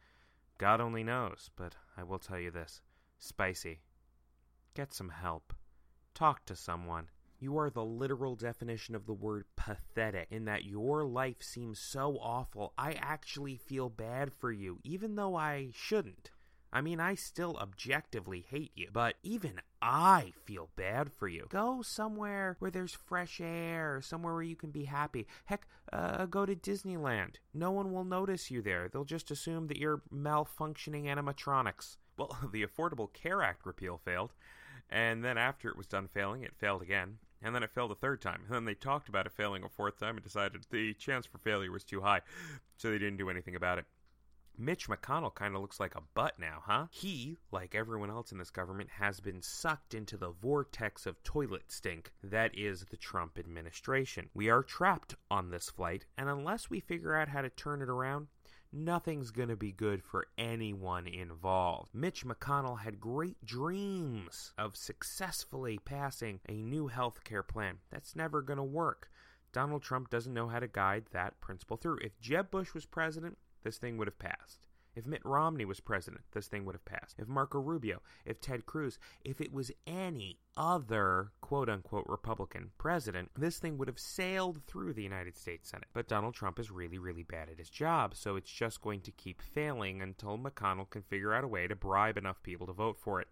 God 0.59 0.79
only 0.79 1.03
knows, 1.03 1.49
but 1.55 1.73
I 1.97 2.03
will 2.03 2.19
tell 2.19 2.37
you 2.37 2.51
this 2.51 2.83
Spicy, 3.17 3.79
get 4.75 4.93
some 4.93 5.09
help. 5.09 5.51
Talk 6.13 6.45
to 6.45 6.55
someone. 6.55 7.09
You 7.39 7.57
are 7.57 7.71
the 7.71 7.83
literal 7.83 8.35
definition 8.35 8.93
of 8.93 9.07
the 9.07 9.15
word 9.15 9.45
pathetic, 9.55 10.27
in 10.29 10.45
that 10.45 10.63
your 10.63 11.05
life 11.05 11.41
seems 11.41 11.79
so 11.79 12.19
awful. 12.21 12.73
I 12.77 12.91
actually 12.91 13.55
feel 13.55 13.89
bad 13.89 14.31
for 14.31 14.51
you, 14.51 14.79
even 14.83 15.15
though 15.15 15.35
I 15.35 15.69
shouldn't. 15.73 16.29
I 16.71 16.81
mean, 16.81 16.99
I 16.99 17.15
still 17.15 17.57
objectively 17.57 18.45
hate 18.49 18.71
you, 18.75 18.89
but 18.91 19.15
even 19.23 19.61
I 19.81 20.33
feel 20.45 20.69
bad 20.75 21.11
for 21.13 21.27
you. 21.27 21.47
Go 21.49 21.81
somewhere 21.81 22.57
where 22.59 22.71
there's 22.71 22.93
fresh 22.93 23.39
air, 23.41 24.01
somewhere 24.01 24.33
where 24.33 24.43
you 24.43 24.55
can 24.55 24.71
be 24.71 24.85
happy. 24.85 25.27
Heck, 25.45 25.67
uh, 25.93 26.25
go 26.25 26.45
to 26.45 26.55
Disneyland. 26.55 27.35
No 27.53 27.71
one 27.71 27.93
will 27.93 28.03
notice 28.03 28.51
you 28.51 28.61
there. 28.61 28.89
They'll 28.89 29.05
just 29.05 29.31
assume 29.31 29.67
that 29.67 29.77
you're 29.77 30.01
malfunctioning 30.13 31.05
animatronics. 31.05 31.97
Well, 32.17 32.37
the 32.51 32.65
Affordable 32.65 33.11
Care 33.13 33.41
Act 33.41 33.65
repeal 33.65 34.01
failed, 34.03 34.33
and 34.89 35.23
then 35.23 35.37
after 35.37 35.69
it 35.69 35.77
was 35.77 35.87
done 35.87 36.07
failing, 36.07 36.43
it 36.43 36.55
failed 36.55 36.81
again. 36.81 37.19
And 37.41 37.53
then 37.53 37.61
it 37.61 37.69
failed 37.69 37.91
a 37.91 37.95
third 37.95 38.19
time. 38.19 38.41
And 38.47 38.55
then 38.55 38.65
they 38.65 38.73
talked 38.73 39.09
about 39.09 39.27
it 39.27 39.31
failing 39.31 39.63
a 39.63 39.69
fourth 39.69 39.99
time 39.99 40.15
and 40.15 40.23
decided 40.23 40.65
the 40.71 40.95
chance 40.95 41.27
for 41.27 41.37
failure 41.37 41.71
was 41.71 41.83
too 41.83 42.01
high, 42.01 42.21
so 42.77 42.89
they 42.89 42.97
didn't 42.97 43.17
do 43.17 43.29
anything 43.29 43.55
about 43.55 43.77
it. 43.77 43.85
Mitch 44.57 44.89
McConnell 44.89 45.35
kind 45.35 45.55
of 45.55 45.61
looks 45.61 45.79
like 45.79 45.95
a 45.95 46.01
butt 46.15 46.39
now, 46.39 46.63
huh? 46.65 46.87
He, 46.89 47.37
like 47.51 47.75
everyone 47.75 48.09
else 48.09 48.31
in 48.31 48.39
this 48.39 48.49
government, 48.49 48.89
has 48.97 49.19
been 49.19 49.41
sucked 49.41 49.93
into 49.93 50.17
the 50.17 50.31
vortex 50.31 51.05
of 51.05 51.21
toilet 51.23 51.71
stink 51.71 52.11
that 52.23 52.57
is 52.57 52.85
the 52.89 52.97
Trump 52.97 53.37
administration. 53.37 54.29
We 54.33 54.49
are 54.49 54.63
trapped 54.63 55.15
on 55.29 55.51
this 55.51 55.69
flight, 55.69 56.05
and 56.17 56.27
unless 56.27 56.69
we 56.69 56.79
figure 56.79 57.15
out 57.15 57.29
how 57.29 57.41
to 57.41 57.49
turn 57.49 57.83
it 57.83 57.89
around, 57.89 58.27
nothing's 58.73 59.29
going 59.29 59.49
to 59.49 59.55
be 59.55 59.71
good 59.71 60.03
for 60.03 60.27
anyone 60.39 61.07
involved. 61.07 61.93
Mitch 61.93 62.25
McConnell 62.25 62.79
had 62.79 62.99
great 62.99 63.43
dreams 63.45 64.53
of 64.57 64.75
successfully 64.75 65.77
passing 65.77 66.39
a 66.49 66.53
new 66.53 66.87
health 66.87 67.23
care 67.23 67.43
plan. 67.43 67.77
That's 67.91 68.15
never 68.15 68.41
going 68.41 68.57
to 68.57 68.63
work. 68.63 69.09
Donald 69.53 69.81
Trump 69.81 70.09
doesn't 70.09 70.33
know 70.33 70.47
how 70.47 70.59
to 70.59 70.67
guide 70.67 71.05
that 71.11 71.39
principle 71.39 71.77
through. 71.77 71.99
If 72.01 72.19
Jeb 72.19 72.51
Bush 72.51 72.73
was 72.73 72.85
president, 72.85 73.37
this 73.67 73.77
thing 73.77 73.97
would 73.97 74.07
have 74.07 74.17
passed. 74.17 74.65
If 74.95 75.05
Mitt 75.05 75.25
Romney 75.25 75.65
was 75.65 75.81
president, 75.81 76.23
this 76.31 76.47
thing 76.47 76.63
would 76.65 76.73
have 76.73 76.85
passed. 76.85 77.15
If 77.19 77.27
Marco 77.27 77.59
Rubio, 77.59 78.01
if 78.25 78.39
Ted 78.39 78.65
Cruz, 78.65 78.97
if 79.25 79.41
it 79.41 79.51
was 79.51 79.73
any 79.85 80.39
other 80.55 81.33
quote 81.41 81.69
unquote 81.69 82.05
Republican 82.07 82.71
president, 82.77 83.29
this 83.37 83.59
thing 83.59 83.77
would 83.77 83.89
have 83.89 83.99
sailed 83.99 84.61
through 84.67 84.93
the 84.93 85.03
United 85.03 85.35
States 85.37 85.69
Senate. 85.69 85.89
But 85.93 86.07
Donald 86.07 86.33
Trump 86.33 86.59
is 86.59 86.71
really, 86.71 86.97
really 86.97 87.23
bad 87.23 87.49
at 87.49 87.59
his 87.59 87.69
job, 87.69 88.15
so 88.15 88.37
it's 88.37 88.49
just 88.49 88.81
going 88.81 89.01
to 89.01 89.11
keep 89.11 89.41
failing 89.41 90.01
until 90.01 90.37
McConnell 90.37 90.89
can 90.89 91.01
figure 91.01 91.33
out 91.33 91.43
a 91.43 91.47
way 91.49 91.67
to 91.67 91.75
bribe 91.75 92.17
enough 92.17 92.41
people 92.41 92.67
to 92.67 92.73
vote 92.73 92.97
for 92.97 93.19
it. 93.19 93.27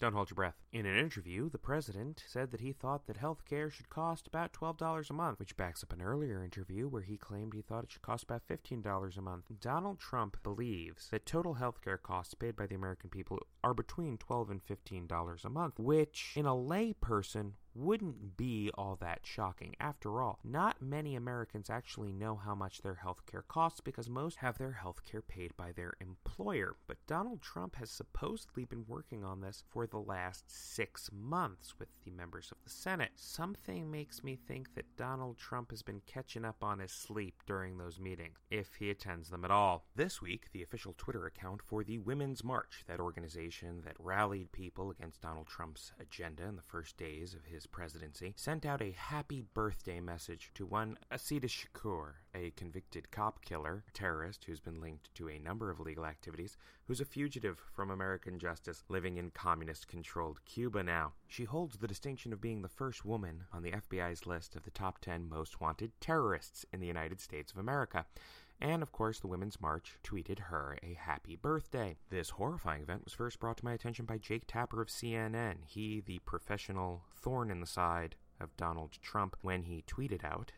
Don't 0.00 0.14
hold 0.14 0.30
your 0.30 0.36
breath. 0.36 0.54
In 0.72 0.86
an 0.86 0.96
interview, 0.96 1.50
the 1.50 1.58
president 1.58 2.24
said 2.26 2.52
that 2.52 2.62
he 2.62 2.72
thought 2.72 3.06
that 3.06 3.18
health 3.18 3.44
care 3.44 3.68
should 3.68 3.90
cost 3.90 4.26
about 4.26 4.54
$12 4.54 5.10
a 5.10 5.12
month, 5.12 5.38
which 5.38 5.58
backs 5.58 5.82
up 5.82 5.92
an 5.92 6.00
earlier 6.00 6.42
interview 6.42 6.88
where 6.88 7.02
he 7.02 7.18
claimed 7.18 7.52
he 7.52 7.60
thought 7.60 7.84
it 7.84 7.92
should 7.92 8.00
cost 8.00 8.24
about 8.24 8.48
$15 8.48 9.18
a 9.18 9.20
month. 9.20 9.44
Donald 9.60 9.98
Trump 9.98 10.42
believes 10.42 11.08
that 11.10 11.26
total 11.26 11.52
health 11.52 11.82
care 11.82 11.98
costs 11.98 12.32
paid 12.32 12.56
by 12.56 12.66
the 12.66 12.74
American 12.74 13.10
people 13.10 13.40
are 13.62 13.74
between 13.74 14.16
12 14.16 14.48
and 14.48 14.62
$15 14.64 15.44
a 15.44 15.50
month, 15.50 15.78
which 15.78 16.32
in 16.34 16.46
a 16.46 16.54
layperson 16.54 17.52
wouldn't 17.80 18.36
be 18.36 18.70
all 18.74 18.96
that 19.00 19.20
shocking. 19.24 19.74
After 19.80 20.20
all, 20.20 20.38
not 20.44 20.82
many 20.82 21.16
Americans 21.16 21.70
actually 21.70 22.12
know 22.12 22.36
how 22.36 22.54
much 22.54 22.82
their 22.82 22.96
health 22.96 23.24
care 23.30 23.42
costs 23.42 23.80
because 23.80 24.08
most 24.08 24.36
have 24.36 24.58
their 24.58 24.72
health 24.72 25.00
care 25.10 25.22
paid 25.22 25.56
by 25.56 25.72
their 25.72 25.94
employer. 26.00 26.76
But 26.86 26.98
Donald 27.06 27.40
Trump 27.40 27.76
has 27.76 27.90
supposedly 27.90 28.64
been 28.64 28.84
working 28.86 29.24
on 29.24 29.40
this 29.40 29.64
for 29.70 29.86
the 29.86 29.98
last 29.98 30.44
six 30.46 31.10
months 31.12 31.74
with 31.78 31.88
the 32.04 32.10
members 32.10 32.50
of 32.52 32.58
the 32.62 32.70
Senate. 32.70 33.12
Something 33.16 33.90
makes 33.90 34.22
me 34.22 34.36
think 34.36 34.74
that 34.74 34.96
Donald 34.96 35.38
Trump 35.38 35.70
has 35.70 35.82
been 35.82 36.02
catching 36.06 36.44
up 36.44 36.62
on 36.62 36.80
his 36.80 36.92
sleep 36.92 37.42
during 37.46 37.78
those 37.78 37.98
meetings, 37.98 38.38
if 38.50 38.74
he 38.78 38.90
attends 38.90 39.30
them 39.30 39.44
at 39.44 39.50
all. 39.50 39.86
This 39.96 40.20
week, 40.20 40.46
the 40.52 40.62
official 40.62 40.94
Twitter 40.98 41.24
account 41.26 41.62
for 41.62 41.82
the 41.82 41.98
Women's 41.98 42.44
March, 42.44 42.84
that 42.86 43.00
organization 43.00 43.82
that 43.84 43.96
rallied 43.98 44.52
people 44.52 44.90
against 44.90 45.22
Donald 45.22 45.46
Trump's 45.46 45.92
agenda 45.98 46.44
in 46.44 46.56
the 46.56 46.62
first 46.62 46.96
days 46.96 47.34
of 47.34 47.44
his 47.46 47.66
presidency, 47.70 48.34
sent 48.36 48.66
out 48.66 48.82
a 48.82 48.92
happy 48.92 49.42
birthday 49.54 50.00
message 50.00 50.50
to 50.54 50.66
one 50.66 50.98
Assata 51.10 51.46
Shakur, 51.46 52.12
a 52.34 52.50
convicted 52.56 53.10
cop 53.10 53.44
killer, 53.44 53.84
terrorist 53.92 54.44
who's 54.44 54.60
been 54.60 54.80
linked 54.80 55.14
to 55.14 55.28
a 55.28 55.38
number 55.38 55.70
of 55.70 55.80
illegal 55.80 56.06
activities, 56.06 56.56
who's 56.86 57.00
a 57.00 57.04
fugitive 57.04 57.60
from 57.72 57.90
American 57.90 58.38
justice 58.38 58.84
living 58.88 59.16
in 59.16 59.30
communist 59.30 59.88
controlled 59.88 60.44
Cuba 60.44 60.82
now. 60.82 61.12
She 61.26 61.44
holds 61.44 61.78
the 61.78 61.88
distinction 61.88 62.32
of 62.32 62.40
being 62.40 62.62
the 62.62 62.68
first 62.68 63.04
woman 63.04 63.44
on 63.52 63.62
the 63.62 63.72
FBI's 63.72 64.26
list 64.26 64.56
of 64.56 64.64
the 64.64 64.70
top 64.70 65.00
10 65.00 65.28
most 65.28 65.60
wanted 65.60 65.92
terrorists 66.00 66.66
in 66.72 66.80
the 66.80 66.86
United 66.86 67.20
States 67.20 67.52
of 67.52 67.58
America. 67.58 68.06
And 68.60 68.82
of 68.82 68.92
course, 68.92 69.20
the 69.20 69.26
Women's 69.26 69.60
March 69.60 69.96
tweeted 70.04 70.38
her 70.38 70.76
a 70.82 70.94
happy 70.94 71.34
birthday. 71.34 71.96
This 72.10 72.30
horrifying 72.30 72.82
event 72.82 73.04
was 73.04 73.14
first 73.14 73.40
brought 73.40 73.56
to 73.58 73.64
my 73.64 73.72
attention 73.72 74.04
by 74.04 74.18
Jake 74.18 74.44
Tapper 74.46 74.82
of 74.82 74.88
CNN. 74.88 75.64
He, 75.64 76.00
the 76.00 76.18
professional 76.20 77.04
thorn 77.14 77.50
in 77.50 77.60
the 77.60 77.66
side 77.66 78.16
of 78.38 78.56
Donald 78.56 78.92
Trump, 79.00 79.36
when 79.40 79.62
he 79.62 79.82
tweeted 79.86 80.24
out 80.24 80.52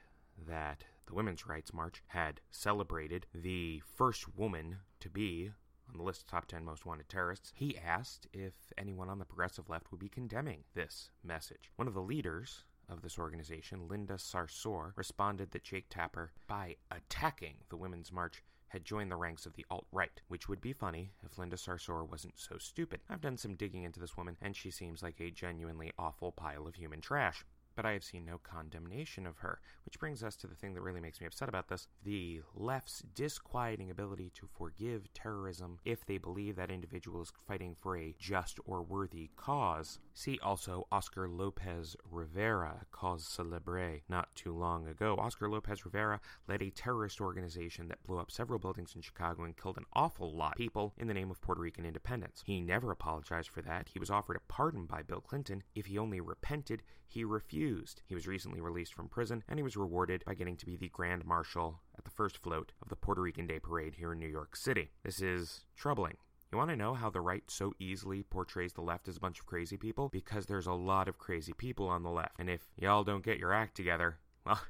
that 0.47 0.85
the 1.07 1.15
Women's 1.15 1.47
Rights 1.47 1.73
March 1.73 2.03
had 2.09 2.41
celebrated 2.51 3.27
the 3.33 3.81
first 3.81 4.37
woman 4.37 4.79
to 4.99 5.09
be 5.09 5.53
on 5.89 5.99
the 5.99 6.03
list 6.03 6.23
of 6.23 6.27
top 6.27 6.47
10 6.47 6.65
most 6.65 6.87
wanted 6.87 7.09
terrorists, 7.09 7.53
he 7.55 7.77
asked 7.79 8.27
if 8.33 8.55
anyone 8.79 9.09
on 9.09 9.19
the 9.19 9.25
progressive 9.25 9.69
left 9.69 9.91
would 9.91 10.01
be 10.01 10.09
condemning 10.09 10.65
this 10.75 11.11
message. 11.23 11.71
One 11.77 11.87
of 11.87 11.95
the 11.95 12.01
leaders 12.01 12.65
of 12.93 13.03
this 13.03 13.19
organization, 13.19 13.89
Linda 13.89 14.15
Sarsour, 14.15 14.93
responded 14.97 15.51
that 15.51 15.65
Jake 15.65 15.87
Tapper, 15.89 16.33
by 16.47 16.77
attacking 16.91 17.57
the 17.69 17.77
Women's 17.77 18.13
March, 18.13 18.43
had 18.69 18.85
joined 18.85 19.11
the 19.11 19.17
ranks 19.17 19.45
of 19.45 19.55
the 19.55 19.67
alt 19.71 19.87
right, 19.93 20.21
which 20.29 20.49
would 20.49 20.61
be 20.61 20.73
funny 20.73 21.13
if 21.25 21.39
Linda 21.39 21.57
Sarsour 21.57 22.09
wasn't 22.09 22.39
so 22.39 22.57
stupid. 22.59 23.01
I've 23.11 23.21
done 23.21 23.37
some 23.37 23.55
digging 23.55 23.83
into 23.83 24.01
this 24.01 24.17
woman, 24.17 24.37
and 24.41 24.57
she 24.57 24.71
seems 24.71 25.03
like 25.03 25.21
a 25.21 25.31
genuinely 25.31 25.93
awful 25.99 26.33
pile 26.33 26.67
of 26.67 26.75
human 26.75 27.01
trash 27.01 27.45
but 27.75 27.87
I 27.87 27.93
have 27.93 28.05
seen 28.05 28.25
no 28.25 28.39
condemnation 28.39 29.27
of 29.27 29.39
her. 29.39 29.61
Which 29.85 29.99
brings 29.99 30.23
us 30.23 30.37
to 30.37 30.47
the 30.47 30.55
thing 30.55 30.75
that 30.75 30.81
really 30.83 31.01
makes 31.01 31.21
me 31.21 31.27
upset 31.27 31.49
about 31.49 31.69
this 31.69 31.89
the 32.05 32.43
left's 32.55 33.03
disquieting 33.15 33.91
ability 33.91 34.31
to 34.35 34.49
forgive 34.57 35.13
terrorism 35.13 35.79
if 35.85 36.05
they 36.07 36.19
believe 36.19 36.57
that 36.57 36.71
individual 36.71 37.23
is 37.23 37.33
fighting 37.47 37.77
for 37.81 37.97
a 37.97 38.15
just 38.19 38.59
or 38.65 38.83
worthy 38.83 39.31
cause. 39.37 39.99
See 40.15 40.39
also 40.43 40.87
Oscar 40.93 41.29
Lopez 41.29 41.97
Rivera, 42.11 42.87
Cause 42.91 43.27
Celebre, 43.27 44.03
not 44.09 44.35
too 44.35 44.57
long 44.57 44.87
ago. 44.87 45.17
Oscar 45.19 45.49
Lopez 45.49 45.85
Rivera 45.85 46.21
led 46.49 46.63
a 46.63 46.71
terrorist 46.71 47.21
organization 47.21 47.89
that 47.89 48.03
blew 48.05 48.19
up 48.19 48.31
several 48.31 48.59
buildings 48.59 48.95
in 48.95 49.03
Chicago 49.03 49.45
and 49.45 49.57
killed 49.57 49.79
an 49.79 49.85
awful 49.95 50.35
lot 50.35 50.53
of 50.53 50.59
people 50.59 50.95
in 50.99 51.09
the 51.09 51.15
name 51.15 51.31
of 51.31 51.41
Puerto 51.41 51.61
Rican 51.61 51.87
independence. 51.87 52.43
He 52.45 52.61
never 52.61 52.91
apologized 52.91 53.49
for 53.49 53.63
that. 53.63 53.89
He 53.93 53.99
was 53.99 54.11
offered 54.11 54.37
a 54.37 54.53
pardon 54.53 54.87
by 54.87 55.03
Bill 55.03 55.21
Clinton. 55.21 55.63
If 55.75 55.87
he 55.87 55.99
only 55.99 56.21
repented, 56.21 56.83
he 57.07 57.25
refused. 57.63 58.03
He 58.09 58.15
was 58.17 58.27
recently 58.27 58.61
released 58.61 58.93
from 58.93 59.09
prison, 59.09 59.45
and 59.49 59.57
he 59.57 59.63
was 59.63 59.77
rewarded 59.77 60.25
by 60.27 60.35
getting 60.35 60.57
to 60.57 60.67
be 60.67 60.77
the 60.77 60.89
Grand 60.89 61.25
Marshal 61.25 61.81
at 61.97 62.05
the 62.05 62.11
first 62.11 62.39
float 62.39 62.73
of 62.83 62.89
the 62.89 62.97
Puerto 62.97 63.21
Rican 63.21 63.47
Day 63.47 63.61
Parade 63.61 63.95
here 63.95 64.13
in 64.13 64.19
New 64.19 64.29
York 64.29 64.57
City. 64.57 64.91
This 65.05 65.21
is 65.21 65.63
troubling. 65.77 66.17
You 66.51 66.59
want 66.59 66.71
to 66.71 66.77
know 66.77 66.95
how 66.95 67.09
the 67.09 67.21
right 67.21 67.45
so 67.47 67.73
easily 67.79 68.25
portrays 68.25 68.73
the 68.73 68.81
left 68.81 69.07
as 69.07 69.17
a 69.17 69.21
bunch 69.21 69.39
of 69.39 69.47
crazy 69.47 69.77
people? 69.77 70.09
Because 70.09 70.47
there's 70.47 70.67
a 70.67 70.73
lot 70.73 71.07
of 71.07 71.19
crazy 71.19 71.53
people 71.53 71.87
on 71.87 72.03
the 72.03 72.11
left. 72.11 72.35
And 72.39 72.51
if 72.51 72.63
y'all 72.77 73.05
don't 73.05 73.25
get 73.25 73.39
your 73.39 73.55
act 73.55 73.77
together, 73.77 74.19
well, 74.45 74.61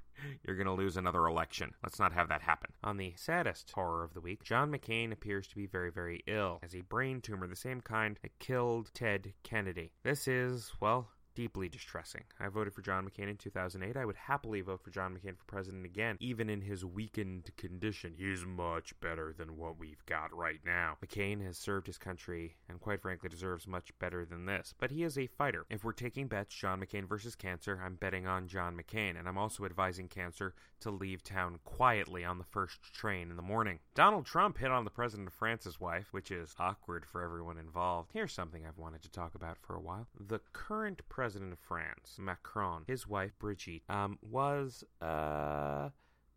you're 0.44 0.56
going 0.56 0.66
to 0.66 0.72
lose 0.72 0.98
another 0.98 1.26
election. 1.26 1.72
Let's 1.82 1.98
not 1.98 2.12
have 2.12 2.28
that 2.28 2.42
happen. 2.42 2.72
On 2.84 2.98
the 2.98 3.14
saddest 3.16 3.70
horror 3.74 4.04
of 4.04 4.12
the 4.12 4.20
week, 4.20 4.44
John 4.44 4.70
McCain 4.70 5.12
appears 5.12 5.46
to 5.48 5.56
be 5.56 5.66
very, 5.66 5.90
very 5.90 6.22
ill, 6.26 6.60
as 6.62 6.74
a 6.74 6.82
brain 6.82 7.22
tumor, 7.22 7.46
the 7.46 7.56
same 7.56 7.80
kind 7.80 8.18
that 8.22 8.38
killed 8.38 8.90
Ted 8.92 9.32
Kennedy. 9.42 9.92
This 10.02 10.28
is, 10.28 10.72
well, 10.78 11.08
deeply 11.34 11.68
distressing. 11.68 12.24
I 12.40 12.48
voted 12.48 12.74
for 12.74 12.82
John 12.82 13.08
McCain 13.08 13.28
in 13.28 13.36
2008. 13.36 13.96
I 13.96 14.04
would 14.04 14.16
happily 14.16 14.60
vote 14.60 14.82
for 14.82 14.90
John 14.90 15.14
McCain 15.14 15.36
for 15.36 15.44
president 15.46 15.84
again, 15.84 16.16
even 16.20 16.48
in 16.50 16.60
his 16.60 16.84
weakened 16.84 17.50
condition. 17.56 18.14
He's 18.16 18.44
much 18.44 18.98
better 19.00 19.32
than 19.36 19.56
what 19.56 19.78
we've 19.78 20.04
got 20.06 20.34
right 20.34 20.60
now. 20.64 20.96
McCain 21.04 21.44
has 21.44 21.56
served 21.56 21.86
his 21.86 21.98
country 21.98 22.56
and 22.68 22.80
quite 22.80 23.02
frankly 23.02 23.28
deserves 23.28 23.66
much 23.66 23.96
better 23.98 24.24
than 24.24 24.46
this. 24.46 24.74
But 24.78 24.90
he 24.90 25.02
is 25.02 25.18
a 25.18 25.26
fighter. 25.26 25.64
If 25.70 25.84
we're 25.84 25.92
taking 25.92 26.26
bets, 26.26 26.54
John 26.54 26.80
McCain 26.80 27.08
versus 27.08 27.34
cancer, 27.34 27.80
I'm 27.84 27.94
betting 27.94 28.26
on 28.26 28.48
John 28.48 28.76
McCain, 28.76 29.18
and 29.18 29.28
I'm 29.28 29.38
also 29.38 29.64
advising 29.64 30.08
cancer 30.08 30.54
to 30.80 30.90
leave 30.90 31.22
town 31.22 31.60
quietly 31.64 32.24
on 32.24 32.38
the 32.38 32.44
first 32.44 32.82
train 32.92 33.30
in 33.30 33.36
the 33.36 33.42
morning. 33.42 33.78
Donald 33.94 34.26
Trump 34.26 34.58
hit 34.58 34.70
on 34.70 34.84
the 34.84 34.90
president 34.90 35.28
of 35.28 35.34
France's 35.34 35.80
wife, 35.80 36.08
which 36.10 36.30
is 36.30 36.54
awkward 36.58 37.06
for 37.06 37.22
everyone 37.22 37.56
involved. 37.56 38.10
Here's 38.12 38.32
something 38.32 38.66
I've 38.66 38.78
wanted 38.78 39.02
to 39.02 39.10
talk 39.10 39.34
about 39.34 39.58
for 39.58 39.76
a 39.76 39.80
while. 39.80 40.08
The 40.18 40.40
current 40.52 41.00
president 41.08 41.21
president 41.22 41.52
of 41.52 41.58
France, 41.60 42.16
Macron, 42.18 42.82
his 42.88 43.06
wife 43.06 43.30
Brigitte, 43.38 43.84
um, 43.88 44.18
was 44.22 44.82
uh 45.00 45.88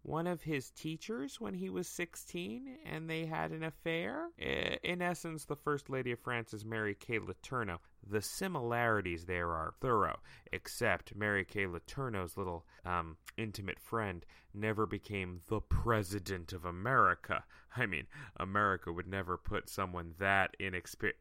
one 0.04 0.28
of 0.28 0.44
his 0.44 0.70
teachers 0.70 1.42
when 1.42 1.56
he 1.56 1.72
was 1.72 1.88
16 1.88 2.78
and 2.86 3.10
they 3.10 3.26
had 3.26 3.50
an 3.50 3.64
affair. 3.64 4.28
In 4.38 5.02
essence, 5.02 5.46
the 5.46 5.56
First 5.56 5.90
Lady 5.90 6.12
of 6.12 6.20
France 6.20 6.54
is 6.54 6.64
Mary 6.64 6.94
Kay 6.94 7.18
Letourneau. 7.18 7.80
The 8.08 8.22
similarities 8.22 9.26
there 9.26 9.50
are 9.50 9.74
thorough, 9.82 10.20
except 10.54 11.16
Mary 11.16 11.44
Kay 11.44 11.66
Letourneau's 11.66 12.38
little 12.38 12.68
um, 12.86 13.18
intimate 13.38 13.80
friend 13.80 14.24
never 14.54 14.86
became 14.86 15.42
the 15.48 15.62
President 15.62 16.54
of 16.54 16.64
America. 16.64 17.44
I 17.76 17.88
mean, 17.88 18.06
America 18.38 18.94
would 18.94 19.08
never 19.08 19.36
put 19.36 19.68
someone 19.68 20.14
that 20.20 20.56
inexperienced. 20.60 21.20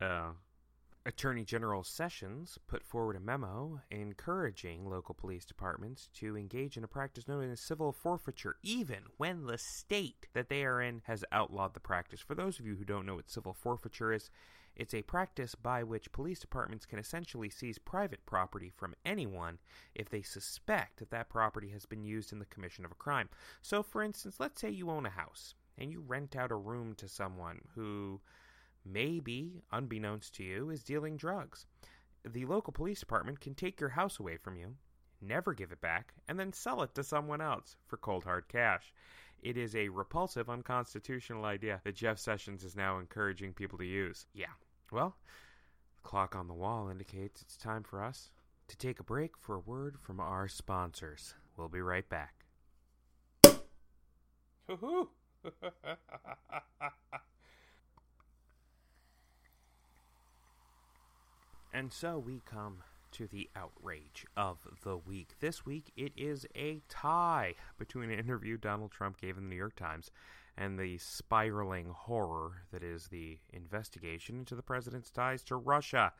Uh, 0.00 0.30
Attorney 1.04 1.44
General 1.44 1.82
Sessions 1.82 2.60
put 2.68 2.84
forward 2.84 3.16
a 3.16 3.20
memo 3.20 3.80
encouraging 3.90 4.88
local 4.88 5.14
police 5.14 5.44
departments 5.44 6.08
to 6.14 6.36
engage 6.36 6.76
in 6.76 6.84
a 6.84 6.88
practice 6.88 7.26
known 7.26 7.50
as 7.50 7.60
civil 7.60 7.90
forfeiture, 7.90 8.54
even 8.62 9.00
when 9.16 9.46
the 9.46 9.58
state 9.58 10.28
that 10.32 10.48
they 10.48 10.62
are 10.64 10.80
in 10.80 11.02
has 11.06 11.24
outlawed 11.32 11.74
the 11.74 11.80
practice. 11.80 12.20
For 12.20 12.36
those 12.36 12.60
of 12.60 12.66
you 12.66 12.76
who 12.76 12.84
don't 12.84 13.04
know 13.04 13.16
what 13.16 13.28
civil 13.28 13.52
forfeiture 13.52 14.12
is, 14.12 14.30
it's 14.76 14.94
a 14.94 15.02
practice 15.02 15.56
by 15.56 15.82
which 15.82 16.12
police 16.12 16.38
departments 16.38 16.86
can 16.86 17.00
essentially 17.00 17.50
seize 17.50 17.78
private 17.78 18.24
property 18.24 18.70
from 18.70 18.94
anyone 19.04 19.58
if 19.96 20.08
they 20.08 20.22
suspect 20.22 21.00
that 21.00 21.10
that 21.10 21.28
property 21.28 21.70
has 21.70 21.84
been 21.84 22.04
used 22.04 22.32
in 22.32 22.38
the 22.38 22.46
commission 22.46 22.84
of 22.84 22.92
a 22.92 22.96
crime. 22.96 23.28
So, 23.60 23.82
for 23.82 24.04
instance, 24.04 24.36
let's 24.38 24.60
say 24.60 24.70
you 24.70 24.88
own 24.88 25.06
a 25.06 25.10
house 25.10 25.56
and 25.76 25.90
you 25.90 26.00
rent 26.00 26.36
out 26.36 26.52
a 26.52 26.56
room 26.56 26.94
to 26.98 27.08
someone 27.08 27.58
who 27.74 28.20
maybe, 28.84 29.62
unbeknownst 29.70 30.34
to 30.36 30.44
you, 30.44 30.70
is 30.70 30.82
dealing 30.82 31.16
drugs. 31.16 31.66
The 32.24 32.46
local 32.46 32.72
police 32.72 33.00
department 33.00 33.40
can 33.40 33.54
take 33.54 33.80
your 33.80 33.90
house 33.90 34.18
away 34.18 34.36
from 34.36 34.56
you, 34.56 34.76
never 35.20 35.54
give 35.54 35.72
it 35.72 35.80
back, 35.80 36.14
and 36.28 36.38
then 36.38 36.52
sell 36.52 36.82
it 36.82 36.94
to 36.94 37.04
someone 37.04 37.40
else 37.40 37.76
for 37.86 37.96
cold 37.96 38.24
hard 38.24 38.48
cash. 38.48 38.92
It 39.42 39.56
is 39.56 39.74
a 39.74 39.88
repulsive, 39.88 40.48
unconstitutional 40.48 41.44
idea 41.44 41.80
that 41.82 41.96
Jeff 41.96 42.18
Sessions 42.18 42.62
is 42.62 42.76
now 42.76 42.98
encouraging 42.98 43.54
people 43.54 43.78
to 43.78 43.84
use. 43.84 44.26
Yeah. 44.34 44.52
Well, 44.92 45.16
the 45.96 46.08
clock 46.08 46.36
on 46.36 46.46
the 46.46 46.54
wall 46.54 46.88
indicates 46.88 47.42
it's 47.42 47.56
time 47.56 47.82
for 47.82 48.02
us 48.02 48.30
to 48.68 48.76
take 48.76 49.00
a 49.00 49.04
break 49.04 49.36
for 49.36 49.56
a 49.56 49.60
word 49.60 49.96
from 50.00 50.20
our 50.20 50.46
sponsors. 50.46 51.34
We'll 51.56 51.68
be 51.68 51.80
right 51.80 52.08
back. 52.08 52.44
And 61.72 61.92
so 61.92 62.18
we 62.18 62.42
come 62.44 62.82
to 63.12 63.26
the 63.26 63.48
outrage 63.56 64.26
of 64.36 64.58
the 64.84 64.96
week. 64.96 65.30
This 65.40 65.64
week 65.64 65.92
it 65.96 66.12
is 66.16 66.46
a 66.54 66.82
tie 66.88 67.54
between 67.78 68.10
an 68.10 68.18
interview 68.18 68.56
Donald 68.56 68.90
Trump 68.90 69.20
gave 69.20 69.36
in 69.36 69.44
the 69.44 69.50
New 69.50 69.56
York 69.56 69.76
Times 69.76 70.10
and 70.56 70.78
the 70.78 70.98
spiraling 70.98 71.86
horror 71.86 72.64
that 72.72 72.82
is 72.82 73.08
the 73.08 73.38
investigation 73.52 74.36
into 74.36 74.54
the 74.54 74.62
president's 74.62 75.10
ties 75.10 75.42
to 75.44 75.56
Russia. 75.56 76.12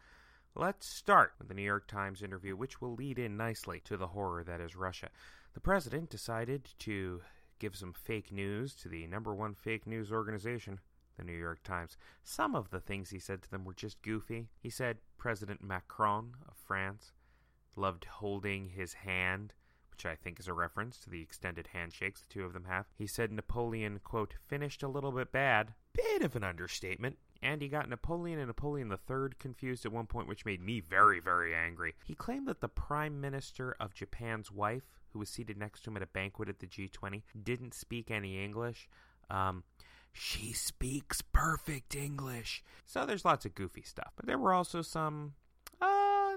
Let's 0.54 0.86
start 0.86 1.32
with 1.38 1.48
the 1.48 1.54
New 1.54 1.62
York 1.62 1.86
Times 1.86 2.22
interview, 2.22 2.56
which 2.56 2.80
will 2.80 2.94
lead 2.94 3.18
in 3.18 3.36
nicely 3.36 3.80
to 3.84 3.96
the 3.96 4.08
horror 4.08 4.44
that 4.44 4.60
is 4.60 4.76
Russia. 4.76 5.08
The 5.54 5.60
president 5.60 6.08
decided 6.08 6.70
to 6.80 7.20
give 7.58 7.76
some 7.76 7.92
fake 7.92 8.32
news 8.32 8.74
to 8.76 8.88
the 8.88 9.06
number 9.06 9.34
one 9.34 9.54
fake 9.54 9.86
news 9.86 10.10
organization, 10.10 10.80
the 11.16 11.24
New 11.24 11.36
York 11.36 11.62
Times. 11.62 11.96
Some 12.22 12.54
of 12.54 12.70
the 12.70 12.80
things 12.80 13.10
he 13.10 13.18
said 13.18 13.42
to 13.42 13.50
them 13.50 13.64
were 13.64 13.74
just 13.74 14.02
goofy. 14.02 14.48
He 14.60 14.70
said 14.70 14.98
President 15.18 15.62
Macron 15.62 16.34
of 16.48 16.56
France 16.56 17.12
loved 17.76 18.04
holding 18.04 18.68
his 18.68 18.94
hand, 18.94 19.52
which 19.90 20.06
I 20.06 20.14
think 20.14 20.40
is 20.40 20.48
a 20.48 20.52
reference 20.52 20.98
to 20.98 21.10
the 21.10 21.22
extended 21.22 21.68
handshakes 21.72 22.22
the 22.22 22.32
two 22.32 22.44
of 22.44 22.52
them 22.52 22.64
have. 22.64 22.86
He 22.96 23.06
said 23.06 23.32
Napoleon, 23.32 24.00
quote, 24.02 24.34
finished 24.46 24.82
a 24.82 24.88
little 24.88 25.12
bit 25.12 25.32
bad. 25.32 25.74
Bit 25.94 26.22
of 26.22 26.36
an 26.36 26.44
understatement. 26.44 27.18
And 27.42 27.60
he 27.60 27.68
got 27.68 27.88
Napoleon 27.88 28.38
and 28.38 28.46
Napoleon 28.46 28.90
III 28.90 29.30
confused 29.38 29.84
at 29.84 29.92
one 29.92 30.06
point, 30.06 30.28
which 30.28 30.44
made 30.44 30.60
me 30.60 30.80
very, 30.80 31.18
very 31.18 31.54
angry. 31.54 31.94
He 32.04 32.14
claimed 32.14 32.46
that 32.46 32.60
the 32.60 32.68
Prime 32.68 33.20
Minister 33.20 33.76
of 33.80 33.94
Japan's 33.94 34.52
wife, 34.52 34.84
who 35.10 35.18
was 35.18 35.28
seated 35.28 35.58
next 35.58 35.82
to 35.82 35.90
him 35.90 35.96
at 35.96 36.04
a 36.04 36.06
banquet 36.06 36.48
at 36.48 36.60
the 36.60 36.68
G20, 36.68 37.22
didn't 37.42 37.74
speak 37.74 38.10
any 38.10 38.42
English. 38.42 38.88
Um, 39.28 39.64
she 40.12 40.52
speaks 40.52 41.22
perfect 41.22 41.94
English. 41.94 42.62
So 42.86 43.06
there's 43.06 43.24
lots 43.24 43.44
of 43.46 43.54
goofy 43.54 43.82
stuff. 43.82 44.12
But 44.16 44.26
there 44.26 44.38
were 44.38 44.52
also 44.52 44.82
some 44.82 45.34
uh 45.80 46.36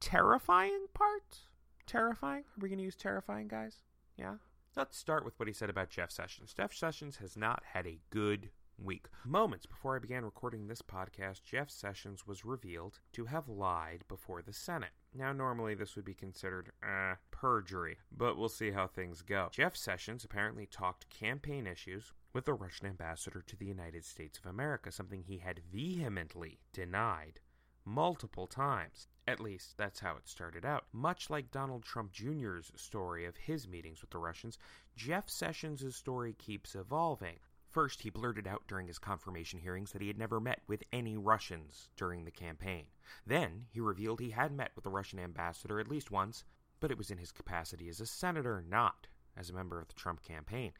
terrifying 0.00 0.86
parts. 0.94 1.42
Terrifying? 1.86 2.42
Are 2.42 2.60
we 2.60 2.68
going 2.68 2.78
to 2.78 2.84
use 2.84 2.96
terrifying, 2.96 3.48
guys? 3.48 3.76
Yeah? 4.16 4.34
Let's 4.76 4.98
start 4.98 5.24
with 5.24 5.38
what 5.38 5.46
he 5.46 5.54
said 5.54 5.70
about 5.70 5.88
Jeff 5.88 6.10
Sessions. 6.10 6.52
Jeff 6.52 6.74
Sessions 6.74 7.16
has 7.18 7.36
not 7.36 7.62
had 7.72 7.86
a 7.86 8.00
good 8.10 8.50
week. 8.78 9.06
Moments 9.24 9.66
before 9.66 9.96
I 9.96 10.00
began 10.00 10.24
recording 10.24 10.66
this 10.66 10.82
podcast, 10.82 11.42
Jeff 11.44 11.70
Sessions 11.70 12.26
was 12.26 12.44
revealed 12.44 12.98
to 13.12 13.24
have 13.26 13.48
lied 13.48 14.04
before 14.08 14.42
the 14.42 14.52
Senate. 14.52 14.90
Now, 15.14 15.32
normally 15.32 15.74
this 15.74 15.96
would 15.96 16.04
be 16.04 16.12
considered 16.14 16.72
uh, 16.82 17.14
perjury, 17.30 17.98
but 18.14 18.36
we'll 18.36 18.48
see 18.48 18.72
how 18.72 18.86
things 18.86 19.22
go. 19.22 19.48
Jeff 19.50 19.76
Sessions 19.76 20.24
apparently 20.24 20.66
talked 20.66 21.08
campaign 21.08 21.66
issues 21.66 22.12
with 22.36 22.44
the 22.44 22.52
Russian 22.52 22.86
ambassador 22.86 23.40
to 23.46 23.56
the 23.56 23.64
United 23.64 24.04
States 24.04 24.38
of 24.38 24.44
America, 24.44 24.92
something 24.92 25.22
he 25.22 25.38
had 25.38 25.58
vehemently 25.72 26.58
denied 26.70 27.40
multiple 27.86 28.46
times. 28.46 29.08
At 29.26 29.40
least, 29.40 29.78
that's 29.78 30.00
how 30.00 30.18
it 30.18 30.28
started 30.28 30.62
out. 30.66 30.84
Much 30.92 31.30
like 31.30 31.50
Donald 31.50 31.82
Trump 31.82 32.12
Jr.'s 32.12 32.70
story 32.76 33.24
of 33.24 33.38
his 33.38 33.66
meetings 33.66 34.02
with 34.02 34.10
the 34.10 34.18
Russians, 34.18 34.58
Jeff 34.94 35.30
Sessions' 35.30 35.96
story 35.96 36.34
keeps 36.34 36.74
evolving. 36.74 37.38
First, 37.70 38.02
he 38.02 38.10
blurted 38.10 38.46
out 38.46 38.64
during 38.68 38.86
his 38.86 38.98
confirmation 38.98 39.58
hearings 39.58 39.92
that 39.92 40.02
he 40.02 40.08
had 40.08 40.18
never 40.18 40.38
met 40.38 40.60
with 40.66 40.84
any 40.92 41.16
Russians 41.16 41.88
during 41.96 42.26
the 42.26 42.30
campaign. 42.30 42.84
Then, 43.26 43.64
he 43.70 43.80
revealed 43.80 44.20
he 44.20 44.32
had 44.32 44.52
met 44.52 44.72
with 44.74 44.84
the 44.84 44.90
Russian 44.90 45.20
ambassador 45.20 45.80
at 45.80 45.88
least 45.88 46.10
once, 46.10 46.44
but 46.80 46.90
it 46.90 46.98
was 46.98 47.10
in 47.10 47.16
his 47.16 47.32
capacity 47.32 47.88
as 47.88 47.98
a 47.98 48.04
senator, 48.04 48.62
not 48.68 49.06
as 49.38 49.48
a 49.48 49.54
member 49.54 49.80
of 49.80 49.88
the 49.88 49.94
Trump 49.94 50.22
campaign. 50.22 50.72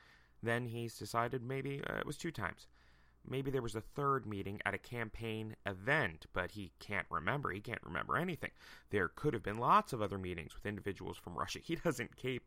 Then 0.42 0.66
he's 0.66 0.99
decided 0.99 1.42
maybe 1.42 1.83
uh, 1.88 1.96
it 1.96 2.07
was 2.07 2.16
two 2.16 2.31
times. 2.31 2.66
Maybe 3.29 3.51
there 3.51 3.62
was 3.62 3.75
a 3.75 3.81
third 3.81 4.25
meeting 4.25 4.61
at 4.64 4.75
a 4.75 4.79
campaign 4.79 5.57
event, 5.66 6.27
but 6.33 6.53
he 6.53 6.70
can't 6.79 7.07
remember. 7.11 7.51
He 7.51 7.61
can't 7.61 7.83
remember 7.83 8.16
anything. 8.16 8.53
There 8.90 9.09
could 9.09 9.35
have 9.35 9.42
been 9.42 9.59
lots 9.59 9.92
of 9.92 10.01
other 10.01 10.18
meetings 10.18 10.55
with 10.55 10.66
individuals 10.66 11.16
from 11.16 11.35
Russia. 11.35 11.59
He 11.64 11.77
doesn't 11.77 12.16
keep 12.16 12.44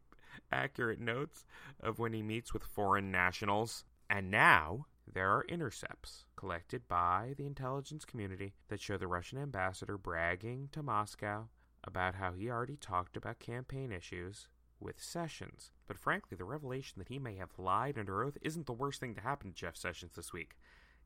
accurate 0.51 1.01
notes 1.01 1.45
of 1.81 1.99
when 1.99 2.13
he 2.13 2.21
meets 2.21 2.53
with 2.53 2.63
foreign 2.63 3.11
nationals. 3.11 3.83
And 4.09 4.31
now 4.31 4.85
there 5.11 5.31
are 5.31 5.45
intercepts 5.49 6.25
collected 6.35 6.87
by 6.87 7.33
the 7.37 7.45
intelligence 7.45 8.05
community 8.05 8.53
that 8.69 8.81
show 8.81 8.97
the 8.97 9.07
Russian 9.07 9.39
ambassador 9.39 9.97
bragging 9.97 10.69
to 10.71 10.83
Moscow 10.83 11.49
about 11.83 12.15
how 12.15 12.31
he 12.31 12.49
already 12.49 12.77
talked 12.77 13.17
about 13.17 13.39
campaign 13.39 13.91
issues 13.91 14.47
with 14.79 15.01
Sessions. 15.01 15.71
But 15.87 15.97
frankly, 15.97 16.37
the 16.37 16.45
revelation 16.45 16.95
that 16.97 17.09
he 17.09 17.19
may 17.19 17.35
have 17.35 17.57
lied 17.57 17.97
under 17.97 18.23
oath 18.23 18.37
isn't 18.41 18.65
the 18.65 18.73
worst 18.73 18.99
thing 18.99 19.15
to 19.15 19.21
happen 19.21 19.49
to 19.49 19.55
Jeff 19.55 19.75
Sessions 19.75 20.13
this 20.15 20.33
week. 20.33 20.57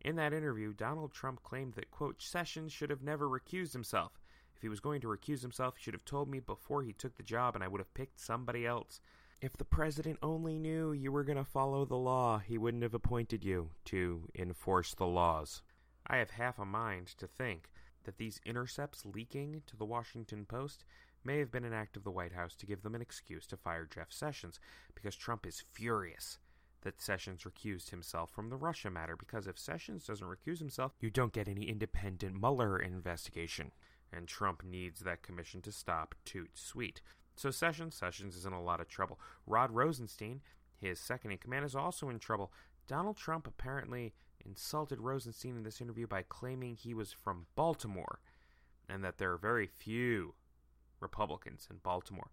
In 0.01 0.15
that 0.17 0.33
interview, 0.33 0.73
Donald 0.73 1.13
Trump 1.13 1.43
claimed 1.43 1.73
that, 1.73 1.91
quote, 1.91 2.21
Sessions 2.21 2.73
should 2.73 2.89
have 2.89 3.01
never 3.01 3.27
recused 3.27 3.73
himself. 3.73 4.19
If 4.55 4.61
he 4.61 4.69
was 4.69 4.79
going 4.79 5.01
to 5.01 5.07
recuse 5.07 5.41
himself, 5.41 5.77
he 5.77 5.83
should 5.83 5.93
have 5.93 6.05
told 6.05 6.29
me 6.29 6.39
before 6.39 6.83
he 6.83 6.93
took 6.93 7.15
the 7.15 7.23
job 7.23 7.55
and 7.55 7.63
I 7.63 7.67
would 7.67 7.79
have 7.79 7.93
picked 7.93 8.19
somebody 8.19 8.65
else. 8.65 8.99
If 9.41 9.57
the 9.57 9.65
president 9.65 10.19
only 10.21 10.57
knew 10.57 10.93
you 10.93 11.11
were 11.11 11.25
going 11.25 11.37
to 11.37 11.43
follow 11.43 11.83
the 11.83 11.97
law, 11.97 12.39
he 12.39 12.57
wouldn't 12.57 12.83
have 12.83 12.93
appointed 12.93 13.43
you 13.43 13.71
to 13.85 14.29
enforce 14.35 14.93
the 14.93 15.05
laws. 15.05 15.61
I 16.07 16.17
have 16.17 16.31
half 16.31 16.59
a 16.59 16.65
mind 16.65 17.07
to 17.17 17.27
think 17.27 17.69
that 18.05 18.17
these 18.17 18.39
intercepts 18.45 19.05
leaking 19.05 19.63
to 19.67 19.75
the 19.75 19.85
Washington 19.85 20.45
Post 20.45 20.85
may 21.25 21.39
have 21.39 21.51
been 21.51 21.65
an 21.65 21.73
act 21.73 21.97
of 21.97 22.03
the 22.03 22.11
White 22.11 22.33
House 22.33 22.55
to 22.55 22.65
give 22.65 22.83
them 22.83 22.95
an 22.95 23.01
excuse 23.01 23.45
to 23.47 23.57
fire 23.57 23.87
Jeff 23.91 24.11
Sessions, 24.11 24.59
because 24.95 25.15
Trump 25.15 25.45
is 25.45 25.63
furious 25.71 26.37
that 26.81 27.01
Sessions 27.01 27.43
recused 27.43 27.89
himself 27.89 28.29
from 28.29 28.49
the 28.49 28.57
Russia 28.57 28.89
matter, 28.89 29.15
because 29.15 29.47
if 29.47 29.57
Sessions 29.57 30.05
doesn't 30.05 30.27
recuse 30.27 30.59
himself, 30.59 30.93
you 30.99 31.09
don't 31.09 31.33
get 31.33 31.47
any 31.47 31.63
independent 31.63 32.39
Mueller 32.39 32.77
investigation. 32.77 33.71
And 34.11 34.27
Trump 34.27 34.63
needs 34.63 34.99
that 35.01 35.23
commission 35.23 35.61
to 35.63 35.71
stop 35.71 36.13
toot 36.25 36.51
sweet. 36.53 37.01
So 37.35 37.49
Sessions, 37.49 37.95
Sessions 37.95 38.35
is 38.35 38.45
in 38.45 38.53
a 38.53 38.61
lot 38.61 38.79
of 38.79 38.87
trouble. 38.87 39.19
Rod 39.47 39.71
Rosenstein, 39.71 40.41
his 40.79 40.99
second 40.99 41.31
in 41.31 41.37
command, 41.37 41.65
is 41.65 41.75
also 41.75 42.09
in 42.09 42.19
trouble. 42.19 42.51
Donald 42.87 43.17
Trump 43.17 43.47
apparently 43.47 44.13
insulted 44.45 44.99
Rosenstein 44.99 45.55
in 45.55 45.63
this 45.63 45.81
interview 45.81 46.05
by 46.05 46.23
claiming 46.27 46.75
he 46.75 46.93
was 46.93 47.11
from 47.11 47.47
Baltimore 47.55 48.19
and 48.89 49.03
that 49.03 49.17
there 49.17 49.31
are 49.31 49.37
very 49.37 49.65
few 49.65 50.35
Republicans 51.03 51.67
in 51.69 51.77
Baltimore. 51.83 52.31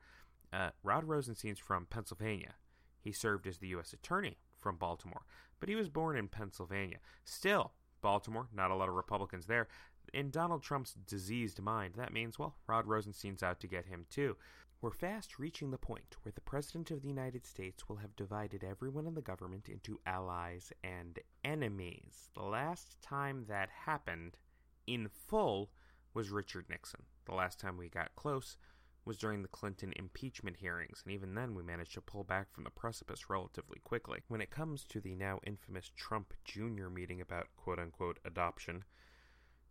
Uh, 0.53 0.71
Rod 0.83 1.05
Rosenstein's 1.05 1.59
from 1.59 1.87
Pennsylvania. 1.87 2.55
He 3.01 3.13
served 3.13 3.47
as 3.47 3.59
the 3.59 3.69
U.S. 3.69 3.93
Attorney 3.93 4.39
from 4.59 4.77
Baltimore, 4.77 5.23
but 5.59 5.69
he 5.69 5.75
was 5.75 5.89
born 5.89 6.17
in 6.17 6.29
Pennsylvania. 6.29 6.99
Still, 7.25 7.73
Baltimore, 8.01 8.49
not 8.55 8.71
a 8.71 8.75
lot 8.75 8.89
of 8.89 8.95
Republicans 8.95 9.47
there. 9.47 9.69
In 10.13 10.31
Donald 10.31 10.63
Trump's 10.63 10.95
diseased 10.95 11.61
mind, 11.61 11.95
that 11.97 12.13
means, 12.13 12.39
well, 12.39 12.57
Rod 12.67 12.87
Rosenstein's 12.87 13.43
out 13.43 13.61
to 13.61 13.69
get 13.69 13.87
him 13.87 14.07
too. 14.11 14.37
We're 14.83 14.91
fast 14.91 15.39
reaching 15.39 15.71
the 15.71 15.79
point 15.79 16.17
where 16.23 16.33
the 16.33 16.41
President 16.41 16.91
of 16.91 17.03
the 17.03 17.09
United 17.09 17.45
States 17.45 17.87
will 17.87 17.97
have 17.97 18.17
divided 18.17 18.65
everyone 18.65 19.07
in 19.07 19.15
the 19.15 19.21
government 19.21 19.69
into 19.69 20.01
allies 20.07 20.73
and 20.83 21.19
enemies. 21.45 22.31
The 22.35 22.43
last 22.43 22.97
time 23.03 23.45
that 23.49 23.69
happened 23.85 24.39
in 24.87 25.09
full 25.09 25.71
was 26.15 26.31
Richard 26.31 26.65
Nixon. 26.71 27.03
The 27.27 27.35
last 27.35 27.61
time 27.61 27.77
we 27.77 27.89
got 27.89 28.15
close 28.17 28.57
was 29.05 29.17
during 29.17 29.43
the 29.43 29.49
Clinton 29.49 29.93
impeachment 29.97 30.57
hearings, 30.59 31.03
and 31.05 31.13
even 31.13 31.35
then 31.35 31.55
we 31.55 31.63
managed 31.63 31.95
to 31.95 32.01
pull 32.01 32.25
back 32.25 32.53
from 32.53 32.65
the 32.65 32.71
precipice 32.71 33.31
relatively 33.31 33.79
quickly. 33.83 34.21
When 34.29 34.41
it 34.41 34.51
comes 34.51 34.85
to 34.85 35.01
the 35.01 35.15
now 35.15 35.41
infamous 35.47 35.91
Trump 35.97 36.35
Jr. 36.45 36.89
meeting 36.89 37.21
about 37.21 37.49
quote 37.57 37.79
unquote 37.79 38.19
adoption, 38.25 38.85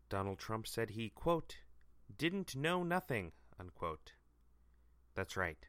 Donald 0.09 0.39
Trump 0.39 0.67
said 0.67 0.91
he, 0.91 1.09
quote, 1.09 1.57
didn't 2.17 2.55
know 2.55 2.83
nothing, 2.83 3.31
unquote. 3.59 4.13
That's 5.15 5.37
right. 5.37 5.67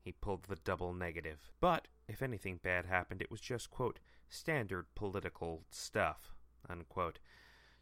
He 0.00 0.12
pulled 0.12 0.44
the 0.44 0.56
double 0.56 0.94
negative. 0.94 1.50
But 1.60 1.88
if 2.08 2.22
anything 2.22 2.60
bad 2.62 2.86
happened, 2.86 3.20
it 3.20 3.30
was 3.30 3.40
just, 3.40 3.70
quote, 3.70 3.98
standard 4.28 4.86
political 4.94 5.64
stuff, 5.70 6.32
unquote. 6.68 7.18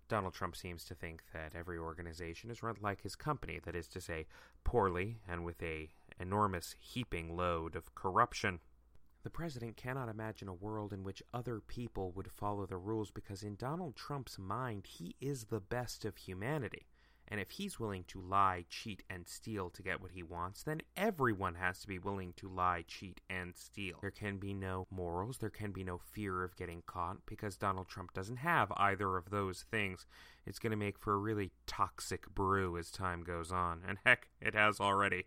Donald 0.09 0.35
Trump 0.35 0.57
seems 0.57 0.85
to 0.85 0.95
think 0.95 1.23
that 1.33 1.55
every 1.55 1.79
organization 1.79 2.51
is 2.51 2.63
run 2.63 2.77
like 2.81 3.03
his 3.03 3.15
company, 3.15 3.61
that 3.65 3.77
is 3.77 3.87
to 3.89 4.01
say, 4.01 4.27
poorly 4.65 5.19
and 5.29 5.45
with 5.45 5.63
a 5.63 5.91
enormous 6.19 6.75
heaping 6.79 7.37
load 7.37 7.77
of 7.77 7.95
corruption. 7.95 8.61
The 9.23 9.31
president 9.31 9.77
cannot 9.77 10.09
imagine 10.09 10.49
a 10.49 10.55
world 10.55 10.93
in 10.93 11.05
which 11.05 11.23
other 11.35 11.61
people 11.61 12.13
would 12.13 12.31
follow 12.31 12.67
the 12.67 12.79
rules 12.79 13.11
because 13.11 13.43
in 13.43 13.57
Donald 13.57 13.97
Trump's 13.97 14.39
mind 14.39 14.87
he 14.87 15.17
is 15.21 15.45
the 15.45 15.61
best 15.61 16.05
of 16.05 16.17
humanity. 16.17 16.87
And 17.31 17.41
if 17.41 17.51
he's 17.51 17.79
willing 17.79 18.05
to 18.09 18.21
lie, 18.21 18.65
cheat, 18.71 19.03
and 19.11 19.29
steal 19.29 19.69
to 19.71 19.83
get 19.83 20.01
what 20.01 20.13
he 20.13 20.23
wants, 20.23 20.63
then 20.63 20.81
everyone 20.97 21.57
has 21.57 21.81
to 21.81 21.87
be 21.87 21.99
willing 21.99 22.33
to 22.37 22.49
lie, 22.49 22.85
cheat, 22.89 23.21
and 23.29 23.55
steal. 23.55 23.99
There 24.01 24.11
can 24.11 24.39
be 24.39 24.55
no 24.55 24.87
morals, 24.91 25.39
there 25.39 25.51
can 25.51 25.71
be 25.71 25.85
no 25.85 25.99
fear 25.99 26.43
of 26.43 26.57
getting 26.57 26.83
caught, 26.87 27.19
because 27.27 27.59
Donald 27.59 27.89
Trump 27.89 28.15
doesn't 28.15 28.39
have 28.39 28.73
either 28.77 29.17
of 29.17 29.29
those 29.29 29.67
things. 29.71 30.07
It's 30.47 30.59
going 30.59 30.71
to 30.71 30.77
make 30.77 30.99
for 30.99 31.13
a 31.13 31.19
really 31.19 31.53
toxic 31.67 32.35
brew 32.35 32.79
as 32.79 32.91
time 32.91 33.23
goes 33.23 33.53
on, 33.53 33.83
and 33.87 33.99
heck, 34.05 34.29
it 34.41 34.55
has 34.55 34.81
already. 34.81 35.27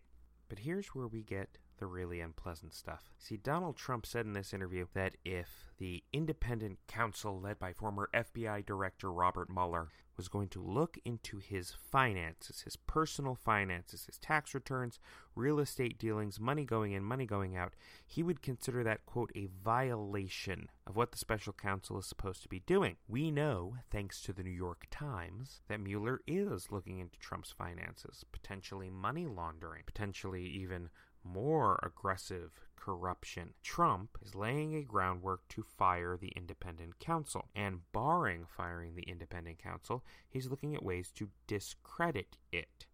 But 0.49 0.59
here's 0.59 0.87
where 0.87 1.07
we 1.07 1.21
get 1.21 1.57
the 1.81 1.87
really 1.87 2.21
unpleasant 2.21 2.73
stuff. 2.73 3.09
See, 3.17 3.37
Donald 3.37 3.75
Trump 3.75 4.05
said 4.05 4.27
in 4.27 4.33
this 4.33 4.53
interview 4.53 4.85
that 4.93 5.17
if 5.25 5.73
the 5.79 6.03
independent 6.13 6.77
counsel 6.87 7.41
led 7.41 7.57
by 7.57 7.73
former 7.73 8.07
FBI 8.13 8.65
Director 8.67 9.11
Robert 9.11 9.49
Mueller 9.49 9.89
was 10.15 10.27
going 10.27 10.49
to 10.49 10.61
look 10.61 10.99
into 11.03 11.39
his 11.39 11.71
finances, 11.71 12.61
his 12.61 12.75
personal 12.75 13.33
finances, 13.33 14.05
his 14.05 14.19
tax 14.19 14.53
returns, 14.53 14.99
real 15.35 15.57
estate 15.57 15.97
dealings, 15.97 16.39
money 16.39 16.65
going 16.65 16.91
in, 16.91 17.03
money 17.03 17.25
going 17.25 17.57
out, 17.57 17.73
he 18.05 18.21
would 18.21 18.43
consider 18.43 18.83
that, 18.83 19.03
quote, 19.07 19.31
a 19.33 19.49
violation 19.63 20.69
of 20.85 20.95
what 20.95 21.11
the 21.11 21.17
special 21.17 21.53
counsel 21.53 21.97
is 21.97 22.05
supposed 22.05 22.43
to 22.43 22.49
be 22.49 22.61
doing. 22.67 22.97
We 23.07 23.31
know, 23.31 23.77
thanks 23.89 24.21
to 24.21 24.33
the 24.33 24.43
New 24.43 24.51
York 24.51 24.85
Times, 24.91 25.61
that 25.67 25.79
Mueller 25.79 26.21
is 26.27 26.71
looking 26.71 26.99
into 26.99 27.17
Trump's 27.17 27.51
finances, 27.51 28.23
potentially 28.31 28.91
money 28.91 29.25
laundering, 29.25 29.81
potentially 29.87 30.45
even 30.45 30.89
more 31.23 31.79
aggressive 31.83 32.51
corruption. 32.75 33.53
Trump 33.61 34.17
is 34.21 34.35
laying 34.35 34.75
a 34.75 34.83
groundwork 34.83 35.47
to 35.49 35.63
fire 35.63 36.17
the 36.17 36.33
independent 36.35 36.99
counsel. 36.99 37.49
And 37.55 37.81
barring 37.91 38.45
firing 38.45 38.95
the 38.95 39.03
independent 39.03 39.59
counsel, 39.59 40.03
he's 40.29 40.47
looking 40.47 40.75
at 40.75 40.83
ways 40.83 41.11
to 41.15 41.29
discredit 41.47 42.37
it. 42.51 42.87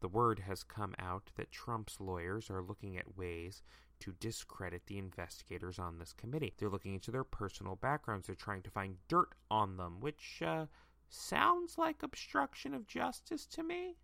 The 0.00 0.08
word 0.08 0.40
has 0.40 0.62
come 0.62 0.94
out 0.98 1.30
that 1.36 1.50
Trump's 1.50 2.00
lawyers 2.00 2.50
are 2.50 2.62
looking 2.62 2.96
at 2.96 3.16
ways 3.16 3.62
to 4.00 4.14
discredit 4.20 4.82
the 4.86 4.98
investigators 4.98 5.78
on 5.78 5.98
this 5.98 6.12
committee. 6.12 6.54
They're 6.56 6.68
looking 6.68 6.94
into 6.94 7.10
their 7.10 7.24
personal 7.24 7.76
backgrounds. 7.76 8.26
They're 8.26 8.36
trying 8.36 8.62
to 8.62 8.70
find 8.70 8.96
dirt 9.08 9.34
on 9.50 9.76
them, 9.76 10.00
which 10.00 10.40
uh, 10.44 10.66
sounds 11.08 11.78
like 11.78 12.02
obstruction 12.02 12.74
of 12.74 12.86
justice 12.86 13.44
to 13.46 13.62
me. 13.62 13.96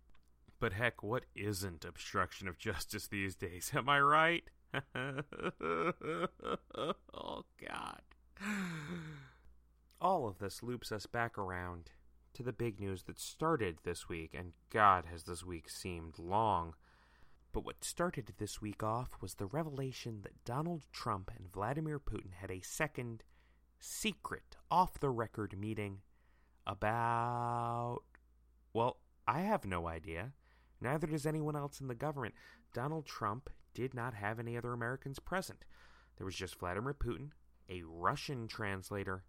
But 0.65 0.73
heck, 0.73 1.03
what 1.03 1.25
isn't 1.35 1.85
obstruction 1.85 2.47
of 2.47 2.57
justice 2.57 3.05
these 3.05 3.35
days? 3.35 3.69
Am 3.75 3.87
I 3.87 3.99
right? 3.99 4.45
oh, 7.13 7.43
God. 7.61 8.01
All 10.01 10.27
of 10.27 10.39
this 10.39 10.63
loops 10.63 10.91
us 10.91 11.05
back 11.05 11.37
around 11.37 11.91
to 12.33 12.41
the 12.41 12.51
big 12.51 12.79
news 12.79 13.03
that 13.03 13.19
started 13.19 13.77
this 13.83 14.09
week, 14.09 14.33
and 14.33 14.53
God, 14.71 15.05
has 15.05 15.25
this 15.25 15.45
week 15.45 15.69
seemed 15.69 16.17
long. 16.17 16.73
But 17.53 17.63
what 17.63 17.83
started 17.83 18.33
this 18.39 18.59
week 18.59 18.81
off 18.81 19.11
was 19.21 19.35
the 19.35 19.45
revelation 19.45 20.21
that 20.23 20.43
Donald 20.45 20.87
Trump 20.91 21.29
and 21.37 21.53
Vladimir 21.53 21.99
Putin 21.99 22.33
had 22.41 22.49
a 22.49 22.61
second, 22.61 23.23
secret, 23.77 24.55
off 24.71 24.99
the 24.99 25.11
record 25.11 25.55
meeting 25.59 25.99
about. 26.65 28.01
Well, 28.73 28.97
I 29.27 29.41
have 29.41 29.63
no 29.67 29.87
idea. 29.87 30.31
Neither 30.85 31.07
does 31.07 31.25
anyone 31.25 31.55
else 31.55 31.81
in 31.81 31.87
the 31.87 31.95
government. 31.95 32.35
Donald 32.71 33.07
Trump 33.07 33.49
did 33.73 33.95
not 33.95 34.13
have 34.13 34.39
any 34.39 34.55
other 34.55 34.71
Americans 34.71 35.17
present. 35.17 35.65
There 36.17 36.25
was 36.25 36.35
just 36.35 36.59
Vladimir 36.59 36.93
Putin, 36.93 37.31
a 37.67 37.81
Russian 37.83 38.47
translator, 38.47 39.23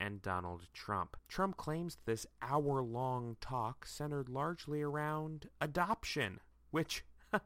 and 0.00 0.22
Donald 0.22 0.68
Trump. 0.72 1.18
Trump 1.28 1.58
claims 1.58 1.98
this 2.06 2.26
hour 2.40 2.80
long 2.82 3.36
talk 3.42 3.84
centered 3.84 4.30
largely 4.30 4.80
around 4.80 5.50
adoption, 5.60 6.40
which, 6.70 7.04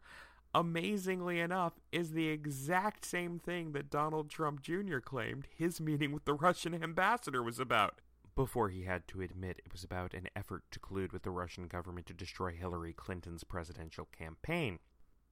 amazingly 0.55 1.41
enough, 1.41 1.73
is 1.91 2.13
the 2.13 2.29
exact 2.29 3.05
same 3.05 3.41
thing 3.41 3.73
that 3.73 3.91
Donald 3.91 4.31
Trump 4.31 4.63
Jr. 4.63 4.99
claimed 4.99 5.49
his 5.53 5.81
meeting 5.81 6.13
with 6.13 6.25
the 6.25 6.35
Russian 6.35 6.81
ambassador 6.81 7.43
was 7.43 7.59
about 7.59 8.01
before 8.41 8.71
he 8.71 8.85
had 8.85 9.07
to 9.07 9.21
admit 9.21 9.61
it 9.67 9.71
was 9.71 9.85
about 9.85 10.15
an 10.15 10.27
effort 10.35 10.63
to 10.71 10.81
collude 10.81 11.13
with 11.13 11.25
the 11.25 11.31
Russian 11.31 11.67
government 11.67 12.07
to 12.07 12.15
destroy 12.15 12.53
Hillary 12.53 12.95
Clinton's 12.95 13.45
presidential 13.45 14.09
campaign. 14.19 14.79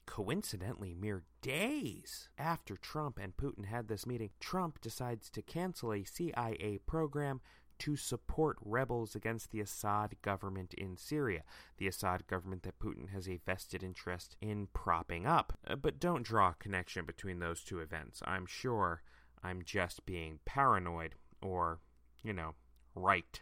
Coincidentally, 0.04 0.92
mere 0.92 1.22
days 1.40 2.28
after 2.36 2.76
Trump 2.76 3.18
and 3.18 3.34
Putin 3.34 3.64
had 3.64 3.88
this 3.88 4.04
meeting, 4.04 4.28
Trump 4.40 4.78
decides 4.82 5.30
to 5.30 5.40
cancel 5.40 5.94
a 5.94 6.04
CIA 6.04 6.80
program 6.84 7.40
to 7.78 7.96
support 7.96 8.58
rebels 8.60 9.14
against 9.14 9.52
the 9.52 9.60
Assad 9.62 10.16
government 10.20 10.74
in 10.74 10.98
Syria, 10.98 11.44
the 11.78 11.88
Assad 11.88 12.26
government 12.26 12.62
that 12.64 12.78
Putin 12.78 13.08
has 13.08 13.26
a 13.26 13.40
vested 13.46 13.82
interest 13.82 14.36
in 14.42 14.68
propping 14.74 15.24
up. 15.24 15.56
Uh, 15.66 15.76
but 15.76 15.98
don't 15.98 16.26
draw 16.26 16.50
a 16.50 16.56
connection 16.62 17.06
between 17.06 17.38
those 17.38 17.62
two 17.62 17.80
events. 17.80 18.20
I'm 18.26 18.44
sure 18.44 19.00
I'm 19.42 19.62
just 19.64 20.04
being 20.04 20.40
paranoid 20.44 21.14
or, 21.40 21.80
you 22.22 22.34
know, 22.34 22.52
right. 22.98 23.40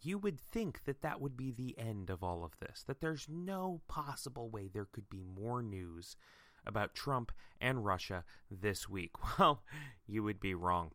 You 0.00 0.18
would 0.18 0.40
think 0.40 0.84
that 0.84 1.02
that 1.02 1.20
would 1.20 1.36
be 1.36 1.50
the 1.50 1.78
end 1.78 2.10
of 2.10 2.22
all 2.24 2.44
of 2.44 2.58
this, 2.58 2.82
that 2.86 3.00
there's 3.00 3.28
no 3.28 3.80
possible 3.88 4.48
way 4.48 4.68
there 4.68 4.88
could 4.90 5.08
be 5.08 5.22
more 5.22 5.62
news 5.62 6.16
about 6.66 6.94
Trump 6.94 7.32
and 7.60 7.84
Russia 7.84 8.24
this 8.50 8.88
week. 8.88 9.12
Well, 9.38 9.62
you 10.06 10.22
would 10.22 10.40
be 10.40 10.54
wrong. 10.54 10.92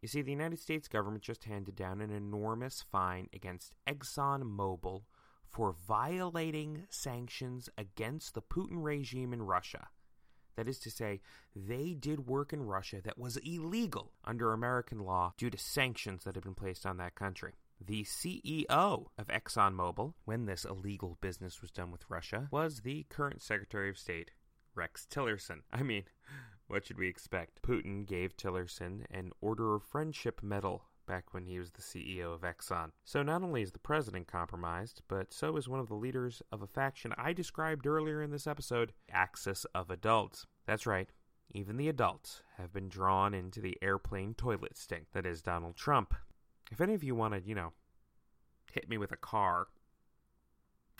You 0.00 0.08
see, 0.08 0.22
the 0.22 0.30
United 0.30 0.60
States 0.60 0.86
government 0.86 1.24
just 1.24 1.44
handed 1.44 1.74
down 1.74 2.00
an 2.00 2.10
enormous 2.10 2.84
fine 2.90 3.28
against 3.32 3.72
ExxonMobil 3.88 5.02
for 5.44 5.72
violating 5.72 6.84
sanctions 6.88 7.68
against 7.76 8.34
the 8.34 8.42
Putin 8.42 8.82
regime 8.82 9.32
in 9.32 9.42
Russia. 9.42 9.88
That 10.58 10.66
is 10.66 10.80
to 10.80 10.90
say, 10.90 11.20
they 11.54 11.94
did 11.94 12.26
work 12.26 12.52
in 12.52 12.66
Russia 12.66 13.00
that 13.04 13.16
was 13.16 13.36
illegal 13.36 14.10
under 14.24 14.52
American 14.52 14.98
law 14.98 15.32
due 15.36 15.50
to 15.50 15.56
sanctions 15.56 16.24
that 16.24 16.34
had 16.34 16.42
been 16.42 16.56
placed 16.56 16.84
on 16.84 16.96
that 16.96 17.14
country. 17.14 17.52
The 17.80 18.02
CEO 18.02 18.66
of 18.68 19.28
ExxonMobil, 19.28 20.14
when 20.24 20.46
this 20.46 20.64
illegal 20.64 21.16
business 21.20 21.62
was 21.62 21.70
done 21.70 21.92
with 21.92 22.10
Russia, 22.10 22.48
was 22.50 22.80
the 22.80 23.06
current 23.08 23.40
Secretary 23.40 23.88
of 23.88 23.96
State, 23.96 24.32
Rex 24.74 25.06
Tillerson. 25.08 25.60
I 25.72 25.84
mean, 25.84 26.02
what 26.66 26.84
should 26.84 26.98
we 26.98 27.06
expect? 27.06 27.62
Putin 27.62 28.04
gave 28.04 28.36
Tillerson 28.36 29.04
an 29.12 29.30
Order 29.40 29.76
of 29.76 29.84
Friendship 29.84 30.42
medal 30.42 30.86
back 31.08 31.32
when 31.32 31.46
he 31.46 31.58
was 31.58 31.72
the 31.72 31.82
CEO 31.82 32.34
of 32.34 32.42
Exxon. 32.42 32.90
So 33.04 33.22
not 33.22 33.42
only 33.42 33.62
is 33.62 33.72
the 33.72 33.78
president 33.78 34.28
compromised, 34.28 35.02
but 35.08 35.32
so 35.32 35.56
is 35.56 35.68
one 35.68 35.80
of 35.80 35.88
the 35.88 35.94
leaders 35.94 36.42
of 36.52 36.62
a 36.62 36.66
faction 36.66 37.12
I 37.16 37.32
described 37.32 37.86
earlier 37.86 38.22
in 38.22 38.30
this 38.30 38.46
episode, 38.46 38.92
Axis 39.10 39.64
of 39.74 39.90
Adults. 39.90 40.46
That's 40.66 40.86
right. 40.86 41.10
Even 41.50 41.78
the 41.78 41.88
adults 41.88 42.42
have 42.58 42.72
been 42.72 42.90
drawn 42.90 43.32
into 43.32 43.60
the 43.60 43.78
airplane 43.80 44.34
toilet 44.34 44.76
stink 44.76 45.06
that 45.12 45.24
is 45.24 45.40
Donald 45.40 45.76
Trump. 45.76 46.14
If 46.70 46.80
any 46.80 46.92
of 46.92 47.02
you 47.02 47.14
wanted, 47.14 47.46
you 47.46 47.54
know, 47.54 47.72
hit 48.70 48.88
me 48.88 48.98
with 48.98 49.10
a 49.10 49.16
car, 49.16 49.68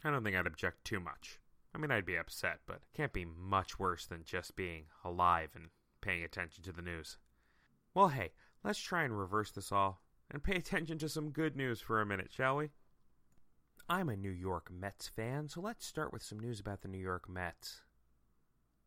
I 0.02 0.10
don't 0.10 0.24
think 0.24 0.36
I'd 0.36 0.46
object 0.46 0.84
too 0.84 1.00
much. 1.00 1.38
I 1.74 1.78
mean, 1.78 1.90
I'd 1.90 2.06
be 2.06 2.16
upset, 2.16 2.60
but 2.66 2.76
it 2.76 2.96
can't 2.96 3.12
be 3.12 3.26
much 3.26 3.78
worse 3.78 4.06
than 4.06 4.24
just 4.24 4.56
being 4.56 4.84
alive 5.04 5.50
and 5.54 5.68
paying 6.00 6.24
attention 6.24 6.64
to 6.64 6.72
the 6.72 6.80
news. 6.80 7.18
Well, 7.92 8.08
hey, 8.08 8.32
let's 8.64 8.78
try 8.78 9.04
and 9.04 9.18
reverse 9.18 9.50
this 9.50 9.72
all 9.72 10.02
and 10.30 10.42
pay 10.42 10.56
attention 10.56 10.98
to 10.98 11.08
some 11.08 11.30
good 11.30 11.56
news 11.56 11.80
for 11.80 12.00
a 12.00 12.06
minute, 12.06 12.30
shall 12.30 12.56
we? 12.56 12.70
I'm 13.88 14.08
a 14.08 14.16
New 14.16 14.30
York 14.30 14.70
Mets 14.70 15.08
fan, 15.08 15.48
so 15.48 15.60
let's 15.60 15.86
start 15.86 16.12
with 16.12 16.22
some 16.22 16.38
news 16.38 16.60
about 16.60 16.82
the 16.82 16.88
New 16.88 16.98
York 16.98 17.28
Mets. 17.28 17.82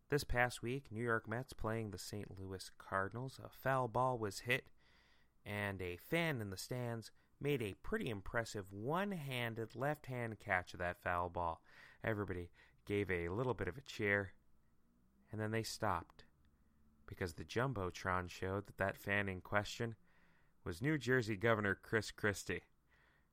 This 0.10 0.24
past 0.24 0.62
week, 0.62 0.86
New 0.92 1.04
York 1.04 1.28
Mets 1.28 1.54
playing 1.54 1.90
the 1.90 1.98
St. 1.98 2.28
Louis 2.38 2.70
Cardinals. 2.78 3.40
A 3.44 3.50
foul 3.50 3.88
ball 3.88 4.18
was 4.18 4.42
hit, 4.42 4.66
and 5.46 5.82
a 5.82 5.98
fan 5.98 6.42
in 6.42 6.50
the 6.50 6.58
stands 6.58 7.10
made 7.40 7.62
a 7.64 7.76
pretty 7.82 8.10
impressive 8.10 8.72
one 8.72 9.12
handed 9.12 9.76
left 9.76 10.06
hand 10.06 10.38
catch 10.40 10.74
of 10.74 10.80
that 10.80 11.02
foul 11.02 11.30
ball. 11.30 11.62
Everybody 12.04 12.52
gave 12.86 13.10
a 13.10 13.30
little 13.30 13.54
bit 13.54 13.68
of 13.68 13.78
a 13.78 13.82
cheer, 13.82 14.34
and 15.32 15.42
then 15.42 15.52
they 15.52 15.64
stopped 15.64 16.26
because 17.12 17.34
the 17.34 17.43
Jumbotron 17.43 18.30
showed 18.30 18.67
that 18.67 18.78
that 18.78 18.97
fan 18.97 19.28
in 19.28 19.41
question 19.41 19.95
was 20.63 20.82
New 20.82 20.97
Jersey 20.97 21.36
Governor 21.36 21.76
Chris 21.76 22.10
Christie. 22.10 22.62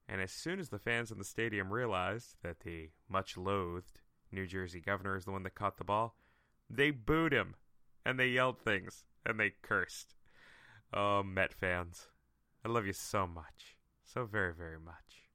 And 0.08 0.20
as 0.20 0.32
soon 0.32 0.58
as 0.58 0.70
the 0.70 0.80
fans 0.80 1.12
in 1.12 1.18
the 1.18 1.24
stadium 1.24 1.72
realized 1.72 2.34
that 2.42 2.58
the 2.60 2.88
much 3.08 3.36
loathed 3.36 4.00
New 4.32 4.48
Jersey 4.48 4.80
governor 4.80 5.16
is 5.16 5.26
the 5.26 5.30
one 5.30 5.44
that 5.44 5.54
caught 5.54 5.76
the 5.76 5.84
ball, 5.84 6.16
they 6.68 6.90
booed 6.90 7.32
him 7.32 7.54
and 8.04 8.18
they 8.18 8.26
yelled 8.26 8.58
things 8.58 9.04
and 9.24 9.38
they 9.38 9.52
cursed. 9.62 10.16
Oh, 10.92 11.22
Met 11.22 11.54
fans, 11.54 12.08
I 12.64 12.68
love 12.68 12.84
you 12.84 12.92
so 12.92 13.28
much. 13.28 13.76
So 14.02 14.24
very, 14.24 14.52
very 14.52 14.80
much. 14.80 15.28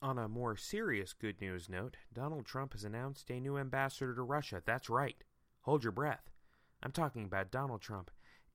On 0.00 0.16
a 0.16 0.28
more 0.28 0.56
serious 0.56 1.12
good 1.12 1.40
news 1.40 1.68
note, 1.68 1.96
Donald 2.12 2.46
Trump 2.46 2.74
has 2.74 2.84
announced 2.84 3.30
a 3.30 3.40
new 3.40 3.58
ambassador 3.58 4.14
to 4.14 4.22
Russia. 4.22 4.62
That's 4.64 4.88
right. 4.88 5.24
Hold 5.62 5.82
your 5.82 5.90
breath. 5.90 6.33
I'm 6.84 6.92
talking 6.92 7.24
about 7.24 7.50
Donald 7.50 7.80
Trump 7.80 8.10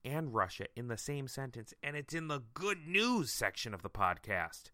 and 0.06 0.34
Russia 0.34 0.66
in 0.76 0.88
the 0.88 0.98
same 0.98 1.28
sentence, 1.28 1.74
and 1.82 1.96
it's 1.96 2.14
in 2.14 2.28
the 2.28 2.44
good 2.54 2.88
news 2.88 3.32
section 3.32 3.74
of 3.74 3.82
the 3.82 3.90
podcast. 3.90 4.70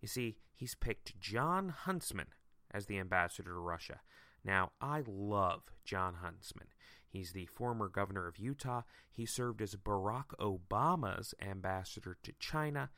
You 0.00 0.06
see, 0.06 0.36
he's 0.54 0.76
picked 0.76 1.18
Jon 1.18 1.70
Huntsman 1.70 2.28
as 2.70 2.86
the 2.86 2.98
ambassador 2.98 3.50
to 3.50 3.58
Russia. 3.58 4.00
Now, 4.44 4.70
I 4.80 5.02
love 5.06 5.62
Jon 5.84 6.14
Huntsman. 6.22 6.68
He's 7.08 7.32
the 7.32 7.46
former 7.46 7.88
governor 7.88 8.28
of 8.28 8.38
Utah. 8.38 8.82
He 9.10 9.26
served 9.26 9.60
as 9.60 9.74
Barack 9.74 10.36
Obama's 10.38 11.34
ambassador 11.42 12.16
to 12.22 12.32
China. 12.38 12.90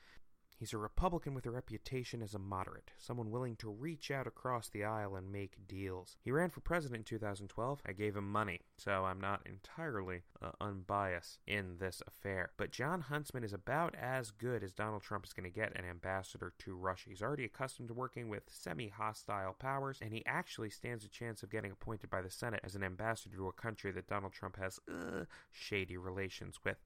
He's 0.58 0.72
a 0.72 0.78
Republican 0.78 1.34
with 1.34 1.44
a 1.44 1.50
reputation 1.50 2.22
as 2.22 2.32
a 2.32 2.38
moderate, 2.38 2.90
someone 2.96 3.30
willing 3.30 3.56
to 3.56 3.68
reach 3.68 4.10
out 4.10 4.26
across 4.26 4.70
the 4.70 4.84
aisle 4.84 5.14
and 5.14 5.30
make 5.30 5.68
deals. 5.68 6.16
He 6.22 6.30
ran 6.30 6.48
for 6.48 6.60
president 6.60 7.00
in 7.00 7.04
2012. 7.04 7.82
I 7.84 7.92
gave 7.92 8.16
him 8.16 8.32
money, 8.32 8.62
so 8.78 9.04
I'm 9.04 9.20
not 9.20 9.42
entirely 9.44 10.22
uh, 10.40 10.52
unbiased 10.58 11.40
in 11.46 11.76
this 11.78 12.00
affair. 12.06 12.52
But 12.56 12.70
Jon 12.70 13.02
Huntsman 13.02 13.44
is 13.44 13.52
about 13.52 13.94
as 13.96 14.30
good 14.30 14.64
as 14.64 14.72
Donald 14.72 15.02
Trump 15.02 15.26
is 15.26 15.34
going 15.34 15.44
to 15.44 15.54
get 15.54 15.76
an 15.78 15.84
ambassador 15.84 16.54
to 16.60 16.74
Russia. 16.74 17.10
He's 17.10 17.22
already 17.22 17.44
accustomed 17.44 17.88
to 17.88 17.94
working 17.94 18.30
with 18.30 18.44
semi 18.48 18.88
hostile 18.88 19.54
powers, 19.58 19.98
and 20.00 20.14
he 20.14 20.24
actually 20.24 20.70
stands 20.70 21.04
a 21.04 21.08
chance 21.08 21.42
of 21.42 21.50
getting 21.50 21.70
appointed 21.70 22.08
by 22.08 22.22
the 22.22 22.30
Senate 22.30 22.60
as 22.64 22.74
an 22.74 22.82
ambassador 22.82 23.36
to 23.36 23.48
a 23.48 23.52
country 23.52 23.92
that 23.92 24.08
Donald 24.08 24.32
Trump 24.32 24.56
has 24.56 24.80
uh, 24.90 25.24
shady 25.52 25.98
relations 25.98 26.60
with. 26.64 26.78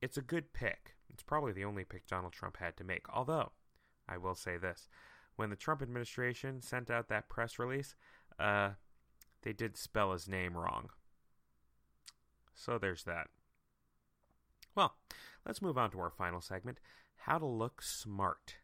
It's 0.00 0.16
a 0.16 0.22
good 0.22 0.52
pick. 0.52 0.95
It's 1.12 1.22
probably 1.22 1.52
the 1.52 1.64
only 1.64 1.84
pick 1.84 2.06
Donald 2.06 2.32
Trump 2.32 2.58
had 2.58 2.76
to 2.76 2.84
make. 2.84 3.06
Although, 3.12 3.52
I 4.08 4.18
will 4.18 4.34
say 4.34 4.56
this 4.56 4.88
when 5.36 5.50
the 5.50 5.56
Trump 5.56 5.82
administration 5.82 6.62
sent 6.62 6.90
out 6.90 7.08
that 7.08 7.28
press 7.28 7.58
release, 7.58 7.94
uh, 8.38 8.70
they 9.42 9.52
did 9.52 9.76
spell 9.76 10.12
his 10.12 10.28
name 10.28 10.56
wrong. 10.56 10.90
So 12.54 12.78
there's 12.78 13.04
that. 13.04 13.28
Well, 14.74 14.96
let's 15.46 15.62
move 15.62 15.78
on 15.78 15.90
to 15.92 16.00
our 16.00 16.10
final 16.10 16.40
segment 16.40 16.80
how 17.20 17.38
to 17.38 17.46
look 17.46 17.82
smart 17.82 18.56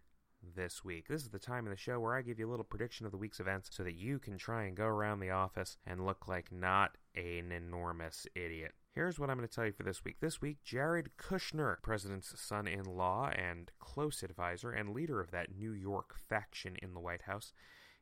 this 0.54 0.84
week. 0.84 1.08
This 1.08 1.22
is 1.22 1.30
the 1.30 1.38
time 1.38 1.66
in 1.66 1.70
the 1.70 1.76
show 1.76 2.00
where 2.00 2.14
I 2.14 2.22
give 2.22 2.38
you 2.38 2.48
a 2.48 2.50
little 2.50 2.64
prediction 2.64 3.06
of 3.06 3.12
the 3.12 3.18
week's 3.18 3.40
events 3.40 3.70
so 3.72 3.82
that 3.82 3.94
you 3.94 4.18
can 4.18 4.38
try 4.38 4.64
and 4.64 4.76
go 4.76 4.84
around 4.84 5.20
the 5.20 5.30
office 5.30 5.76
and 5.86 6.04
look 6.04 6.28
like 6.28 6.52
not 6.52 6.96
an 7.14 7.52
enormous 7.52 8.26
idiot. 8.34 8.72
Here's 8.94 9.18
what 9.18 9.30
I'm 9.30 9.38
going 9.38 9.48
to 9.48 9.54
tell 9.54 9.64
you 9.64 9.72
for 9.72 9.84
this 9.84 10.04
week. 10.04 10.16
This 10.20 10.42
week, 10.42 10.58
Jared 10.64 11.10
Kushner, 11.16 11.80
president's 11.82 12.38
son 12.40 12.66
in 12.66 12.84
law 12.84 13.30
and 13.30 13.70
close 13.78 14.22
advisor 14.22 14.70
and 14.70 14.94
leader 14.94 15.20
of 15.20 15.30
that 15.30 15.56
New 15.56 15.72
York 15.72 16.14
faction 16.28 16.76
in 16.82 16.92
the 16.92 17.00
White 17.00 17.22
House, 17.22 17.52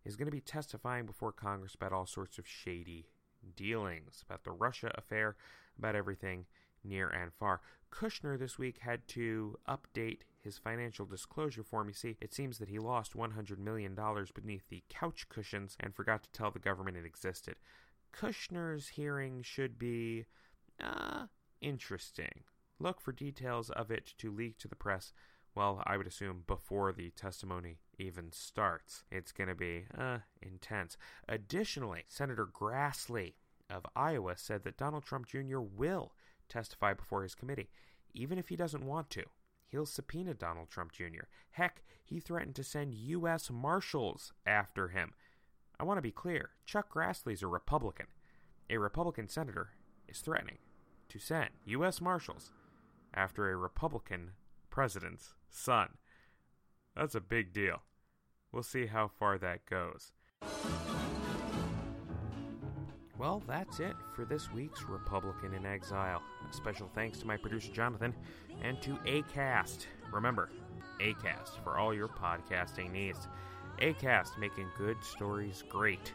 is 0.05 0.17
going 0.17 0.27
to 0.27 0.33
be 0.33 0.41
testifying 0.41 1.07
before 1.07 1.33
Congress 1.33 1.75
about 1.75 1.93
all 1.93 2.07
sorts 2.07 2.39
of 2.39 2.47
shady 2.49 3.07
dealings, 3.55 4.25
about 4.27 4.45
the 4.45 4.51
Russia 4.51 4.91
affair, 4.97 5.37
about 5.79 5.95
everything 5.95 6.47
near 6.85 7.09
and 7.09 7.33
far. 7.33 7.61
Kushner 7.93 8.39
this 8.39 8.59
week 8.59 8.79
had 8.79 9.07
to 9.09 9.59
update 9.69 10.21
his 10.43 10.59
financial 10.59 11.05
disclosure 11.05 11.63
form. 11.63 11.89
You 11.89 11.95
see, 11.95 12.17
it 12.21 12.33
seems 12.33 12.59
that 12.59 12.69
he 12.69 12.79
lost 12.79 13.17
$100 13.17 13.59
million 13.59 13.97
beneath 14.35 14.69
the 14.69 14.83
couch 14.89 15.29
cushions 15.29 15.77
and 15.81 15.95
forgot 15.95 16.23
to 16.23 16.31
tell 16.31 16.51
the 16.51 16.59
government 16.59 16.97
it 16.97 17.05
existed. 17.05 17.57
Kushner's 18.13 18.89
hearing 18.89 19.43
should 19.43 19.79
be 19.79 20.27
uh, 20.83 21.27
interesting. 21.61 22.45
Look 22.79 23.01
for 23.01 23.13
details 23.13 23.71
of 23.71 23.91
it 23.91 24.15
to 24.19 24.33
leak 24.33 24.59
to 24.59 24.69
the 24.69 24.77
press. 24.77 25.13
Well, 25.55 25.83
I 25.85 25.97
would 25.97 26.07
assume 26.07 26.45
before 26.47 26.93
the 26.93 27.11
testimony 27.11 27.79
even 27.99 28.33
starts. 28.33 29.05
It's 29.11 29.33
going 29.33 29.49
to 29.49 29.55
be 29.55 29.85
uh, 29.97 30.19
intense. 30.41 30.97
Additionally, 31.29 32.05
Senator 32.09 32.47
Grassley 32.47 33.35
of 33.69 33.85
Iowa 33.95 34.35
said 34.37 34.65
that 34.65 34.77
Donald 34.79 35.05
Trump 35.05 35.27
Jr. 35.27 35.61
will 35.61 36.13
testify 36.51 36.95
before 36.95 37.23
his 37.23 37.35
committee, 37.35 37.71
even 38.13 38.39
if 38.39 38.49
he 38.49 38.57
doesn't 38.57 38.85
want 38.85 39.09
to. 39.11 39.25
He'll 39.69 39.87
subpoena 39.87 40.35
Donald 40.35 40.69
Trump 40.69 40.93
Jr. 40.93 41.25
Heck, 41.53 41.83
he 42.05 42.19
threatened 42.19 42.57
to 42.57 42.65
send 42.65 42.95
U.S. 42.95 43.51
Marshals 43.51 44.33
after 44.45 44.89
him. 44.89 45.13
I 45.79 45.85
want 45.85 45.99
to 45.99 46.03
be 46.03 46.11
clear 46.11 46.51
Chuck 46.67 46.93
Grassley's 46.93 47.43
a 47.43 47.47
Republican. 47.47 48.07
A 48.69 48.79
Republican 48.79 49.29
senator 49.29 49.71
is 50.09 50.19
threatening 50.19 50.59
to 51.09 51.19
send 51.19 51.51
U.S. 51.67 52.01
Marshals 52.01 52.51
after 53.15 53.51
a 53.51 53.57
Republican 53.57 54.33
president's 54.71 55.35
son. 55.49 55.91
That's 56.97 57.15
a 57.15 57.21
big 57.21 57.53
deal. 57.53 57.83
We'll 58.53 58.63
see 58.63 58.87
how 58.87 59.09
far 59.09 59.39
that 59.39 59.67
goes. 59.67 60.13
Well, 63.21 63.43
that's 63.47 63.81
it 63.81 63.97
for 64.15 64.25
this 64.25 64.51
week's 64.51 64.85
Republican 64.85 65.53
in 65.53 65.67
Exile. 65.67 66.23
A 66.49 66.55
special 66.55 66.89
thanks 66.95 67.19
to 67.19 67.27
my 67.27 67.37
producer 67.37 67.71
Jonathan 67.71 68.15
and 68.63 68.81
to 68.81 68.93
ACAST. 69.05 69.85
Remember, 70.11 70.49
ACAST 71.01 71.63
for 71.63 71.77
all 71.77 71.93
your 71.93 72.09
podcasting 72.09 72.91
needs. 72.91 73.29
ACAST 73.83 74.39
making 74.39 74.69
good 74.79 74.97
stories 75.05 75.65
great. 75.69 76.15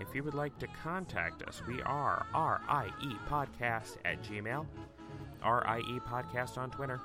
If 0.00 0.14
you 0.14 0.24
would 0.24 0.32
like 0.32 0.58
to 0.60 0.68
contact 0.82 1.42
us, 1.42 1.60
we 1.68 1.82
are 1.82 2.24
RIE 2.32 3.18
Podcast 3.28 3.98
at 4.06 4.22
Gmail, 4.22 4.64
RIE 5.44 6.00
Podcast 6.08 6.56
on 6.56 6.70
Twitter, 6.70 6.98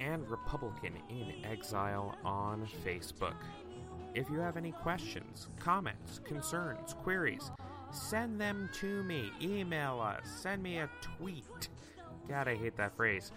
and 0.00 0.28
Republican 0.28 0.94
in 1.08 1.44
Exile 1.44 2.16
on 2.24 2.66
Facebook. 2.84 3.36
If 4.16 4.28
you 4.30 4.40
have 4.40 4.56
any 4.56 4.72
questions, 4.72 5.46
comments, 5.60 6.18
concerns, 6.24 6.92
queries, 6.92 7.52
send 7.92 8.40
them 8.40 8.68
to 8.80 9.02
me. 9.04 9.32
Email 9.40 10.00
us. 10.00 10.26
Send 10.40 10.62
me 10.62 10.78
a 10.78 10.88
tweet. 11.00 11.68
God, 12.28 12.48
I 12.48 12.56
hate 12.56 12.76
that 12.76 12.96
phrase. 12.96 13.32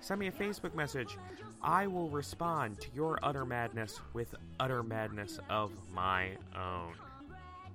Send 0.00 0.20
me 0.20 0.26
a 0.26 0.32
Facebook 0.32 0.74
message. 0.74 1.16
I 1.62 1.86
will 1.86 2.10
respond 2.10 2.80
to 2.80 2.88
your 2.94 3.18
utter 3.22 3.46
madness 3.46 4.00
with 4.12 4.34
utter 4.60 4.82
madness 4.82 5.38
of 5.48 5.72
my 5.92 6.30
own 6.54 6.94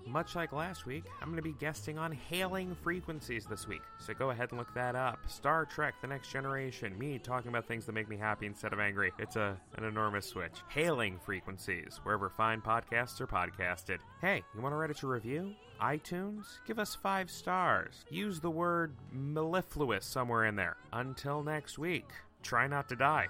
much 0.09 0.35
like 0.35 0.51
last 0.51 0.85
week, 0.85 1.05
I'm 1.21 1.27
going 1.27 1.37
to 1.37 1.41
be 1.41 1.55
guesting 1.59 1.97
on 1.97 2.11
Hailing 2.11 2.75
Frequencies 2.81 3.45
this 3.45 3.67
week. 3.67 3.81
So 3.99 4.13
go 4.13 4.31
ahead 4.31 4.49
and 4.49 4.57
look 4.57 4.73
that 4.73 4.95
up. 4.95 5.19
Star 5.27 5.65
Trek 5.65 5.95
The 6.01 6.07
Next 6.07 6.31
Generation, 6.31 6.97
me 6.97 7.19
talking 7.19 7.49
about 7.49 7.67
things 7.67 7.85
that 7.85 7.93
make 7.93 8.09
me 8.09 8.17
happy 8.17 8.45
instead 8.45 8.73
of 8.73 8.79
angry. 8.79 9.11
It's 9.19 9.35
a 9.35 9.57
an 9.75 9.83
enormous 9.83 10.25
switch. 10.25 10.61
Hailing 10.69 11.19
Frequencies, 11.19 11.99
wherever 12.03 12.29
fine 12.29 12.61
podcasts 12.61 13.21
are 13.21 13.27
podcasted. 13.27 13.99
Hey, 14.21 14.43
you 14.55 14.61
want 14.61 14.73
to 14.73 14.77
write 14.77 14.89
us 14.89 15.03
a 15.03 15.07
review? 15.07 15.53
iTunes? 15.81 16.45
Give 16.67 16.79
us 16.79 16.95
five 16.95 17.29
stars. 17.29 18.05
Use 18.09 18.39
the 18.39 18.49
word 18.49 18.93
mellifluous 19.11 20.05
somewhere 20.05 20.45
in 20.45 20.55
there. 20.55 20.77
Until 20.93 21.43
next 21.43 21.77
week, 21.77 22.05
try 22.43 22.67
not 22.67 22.89
to 22.89 22.95
die. 22.95 23.27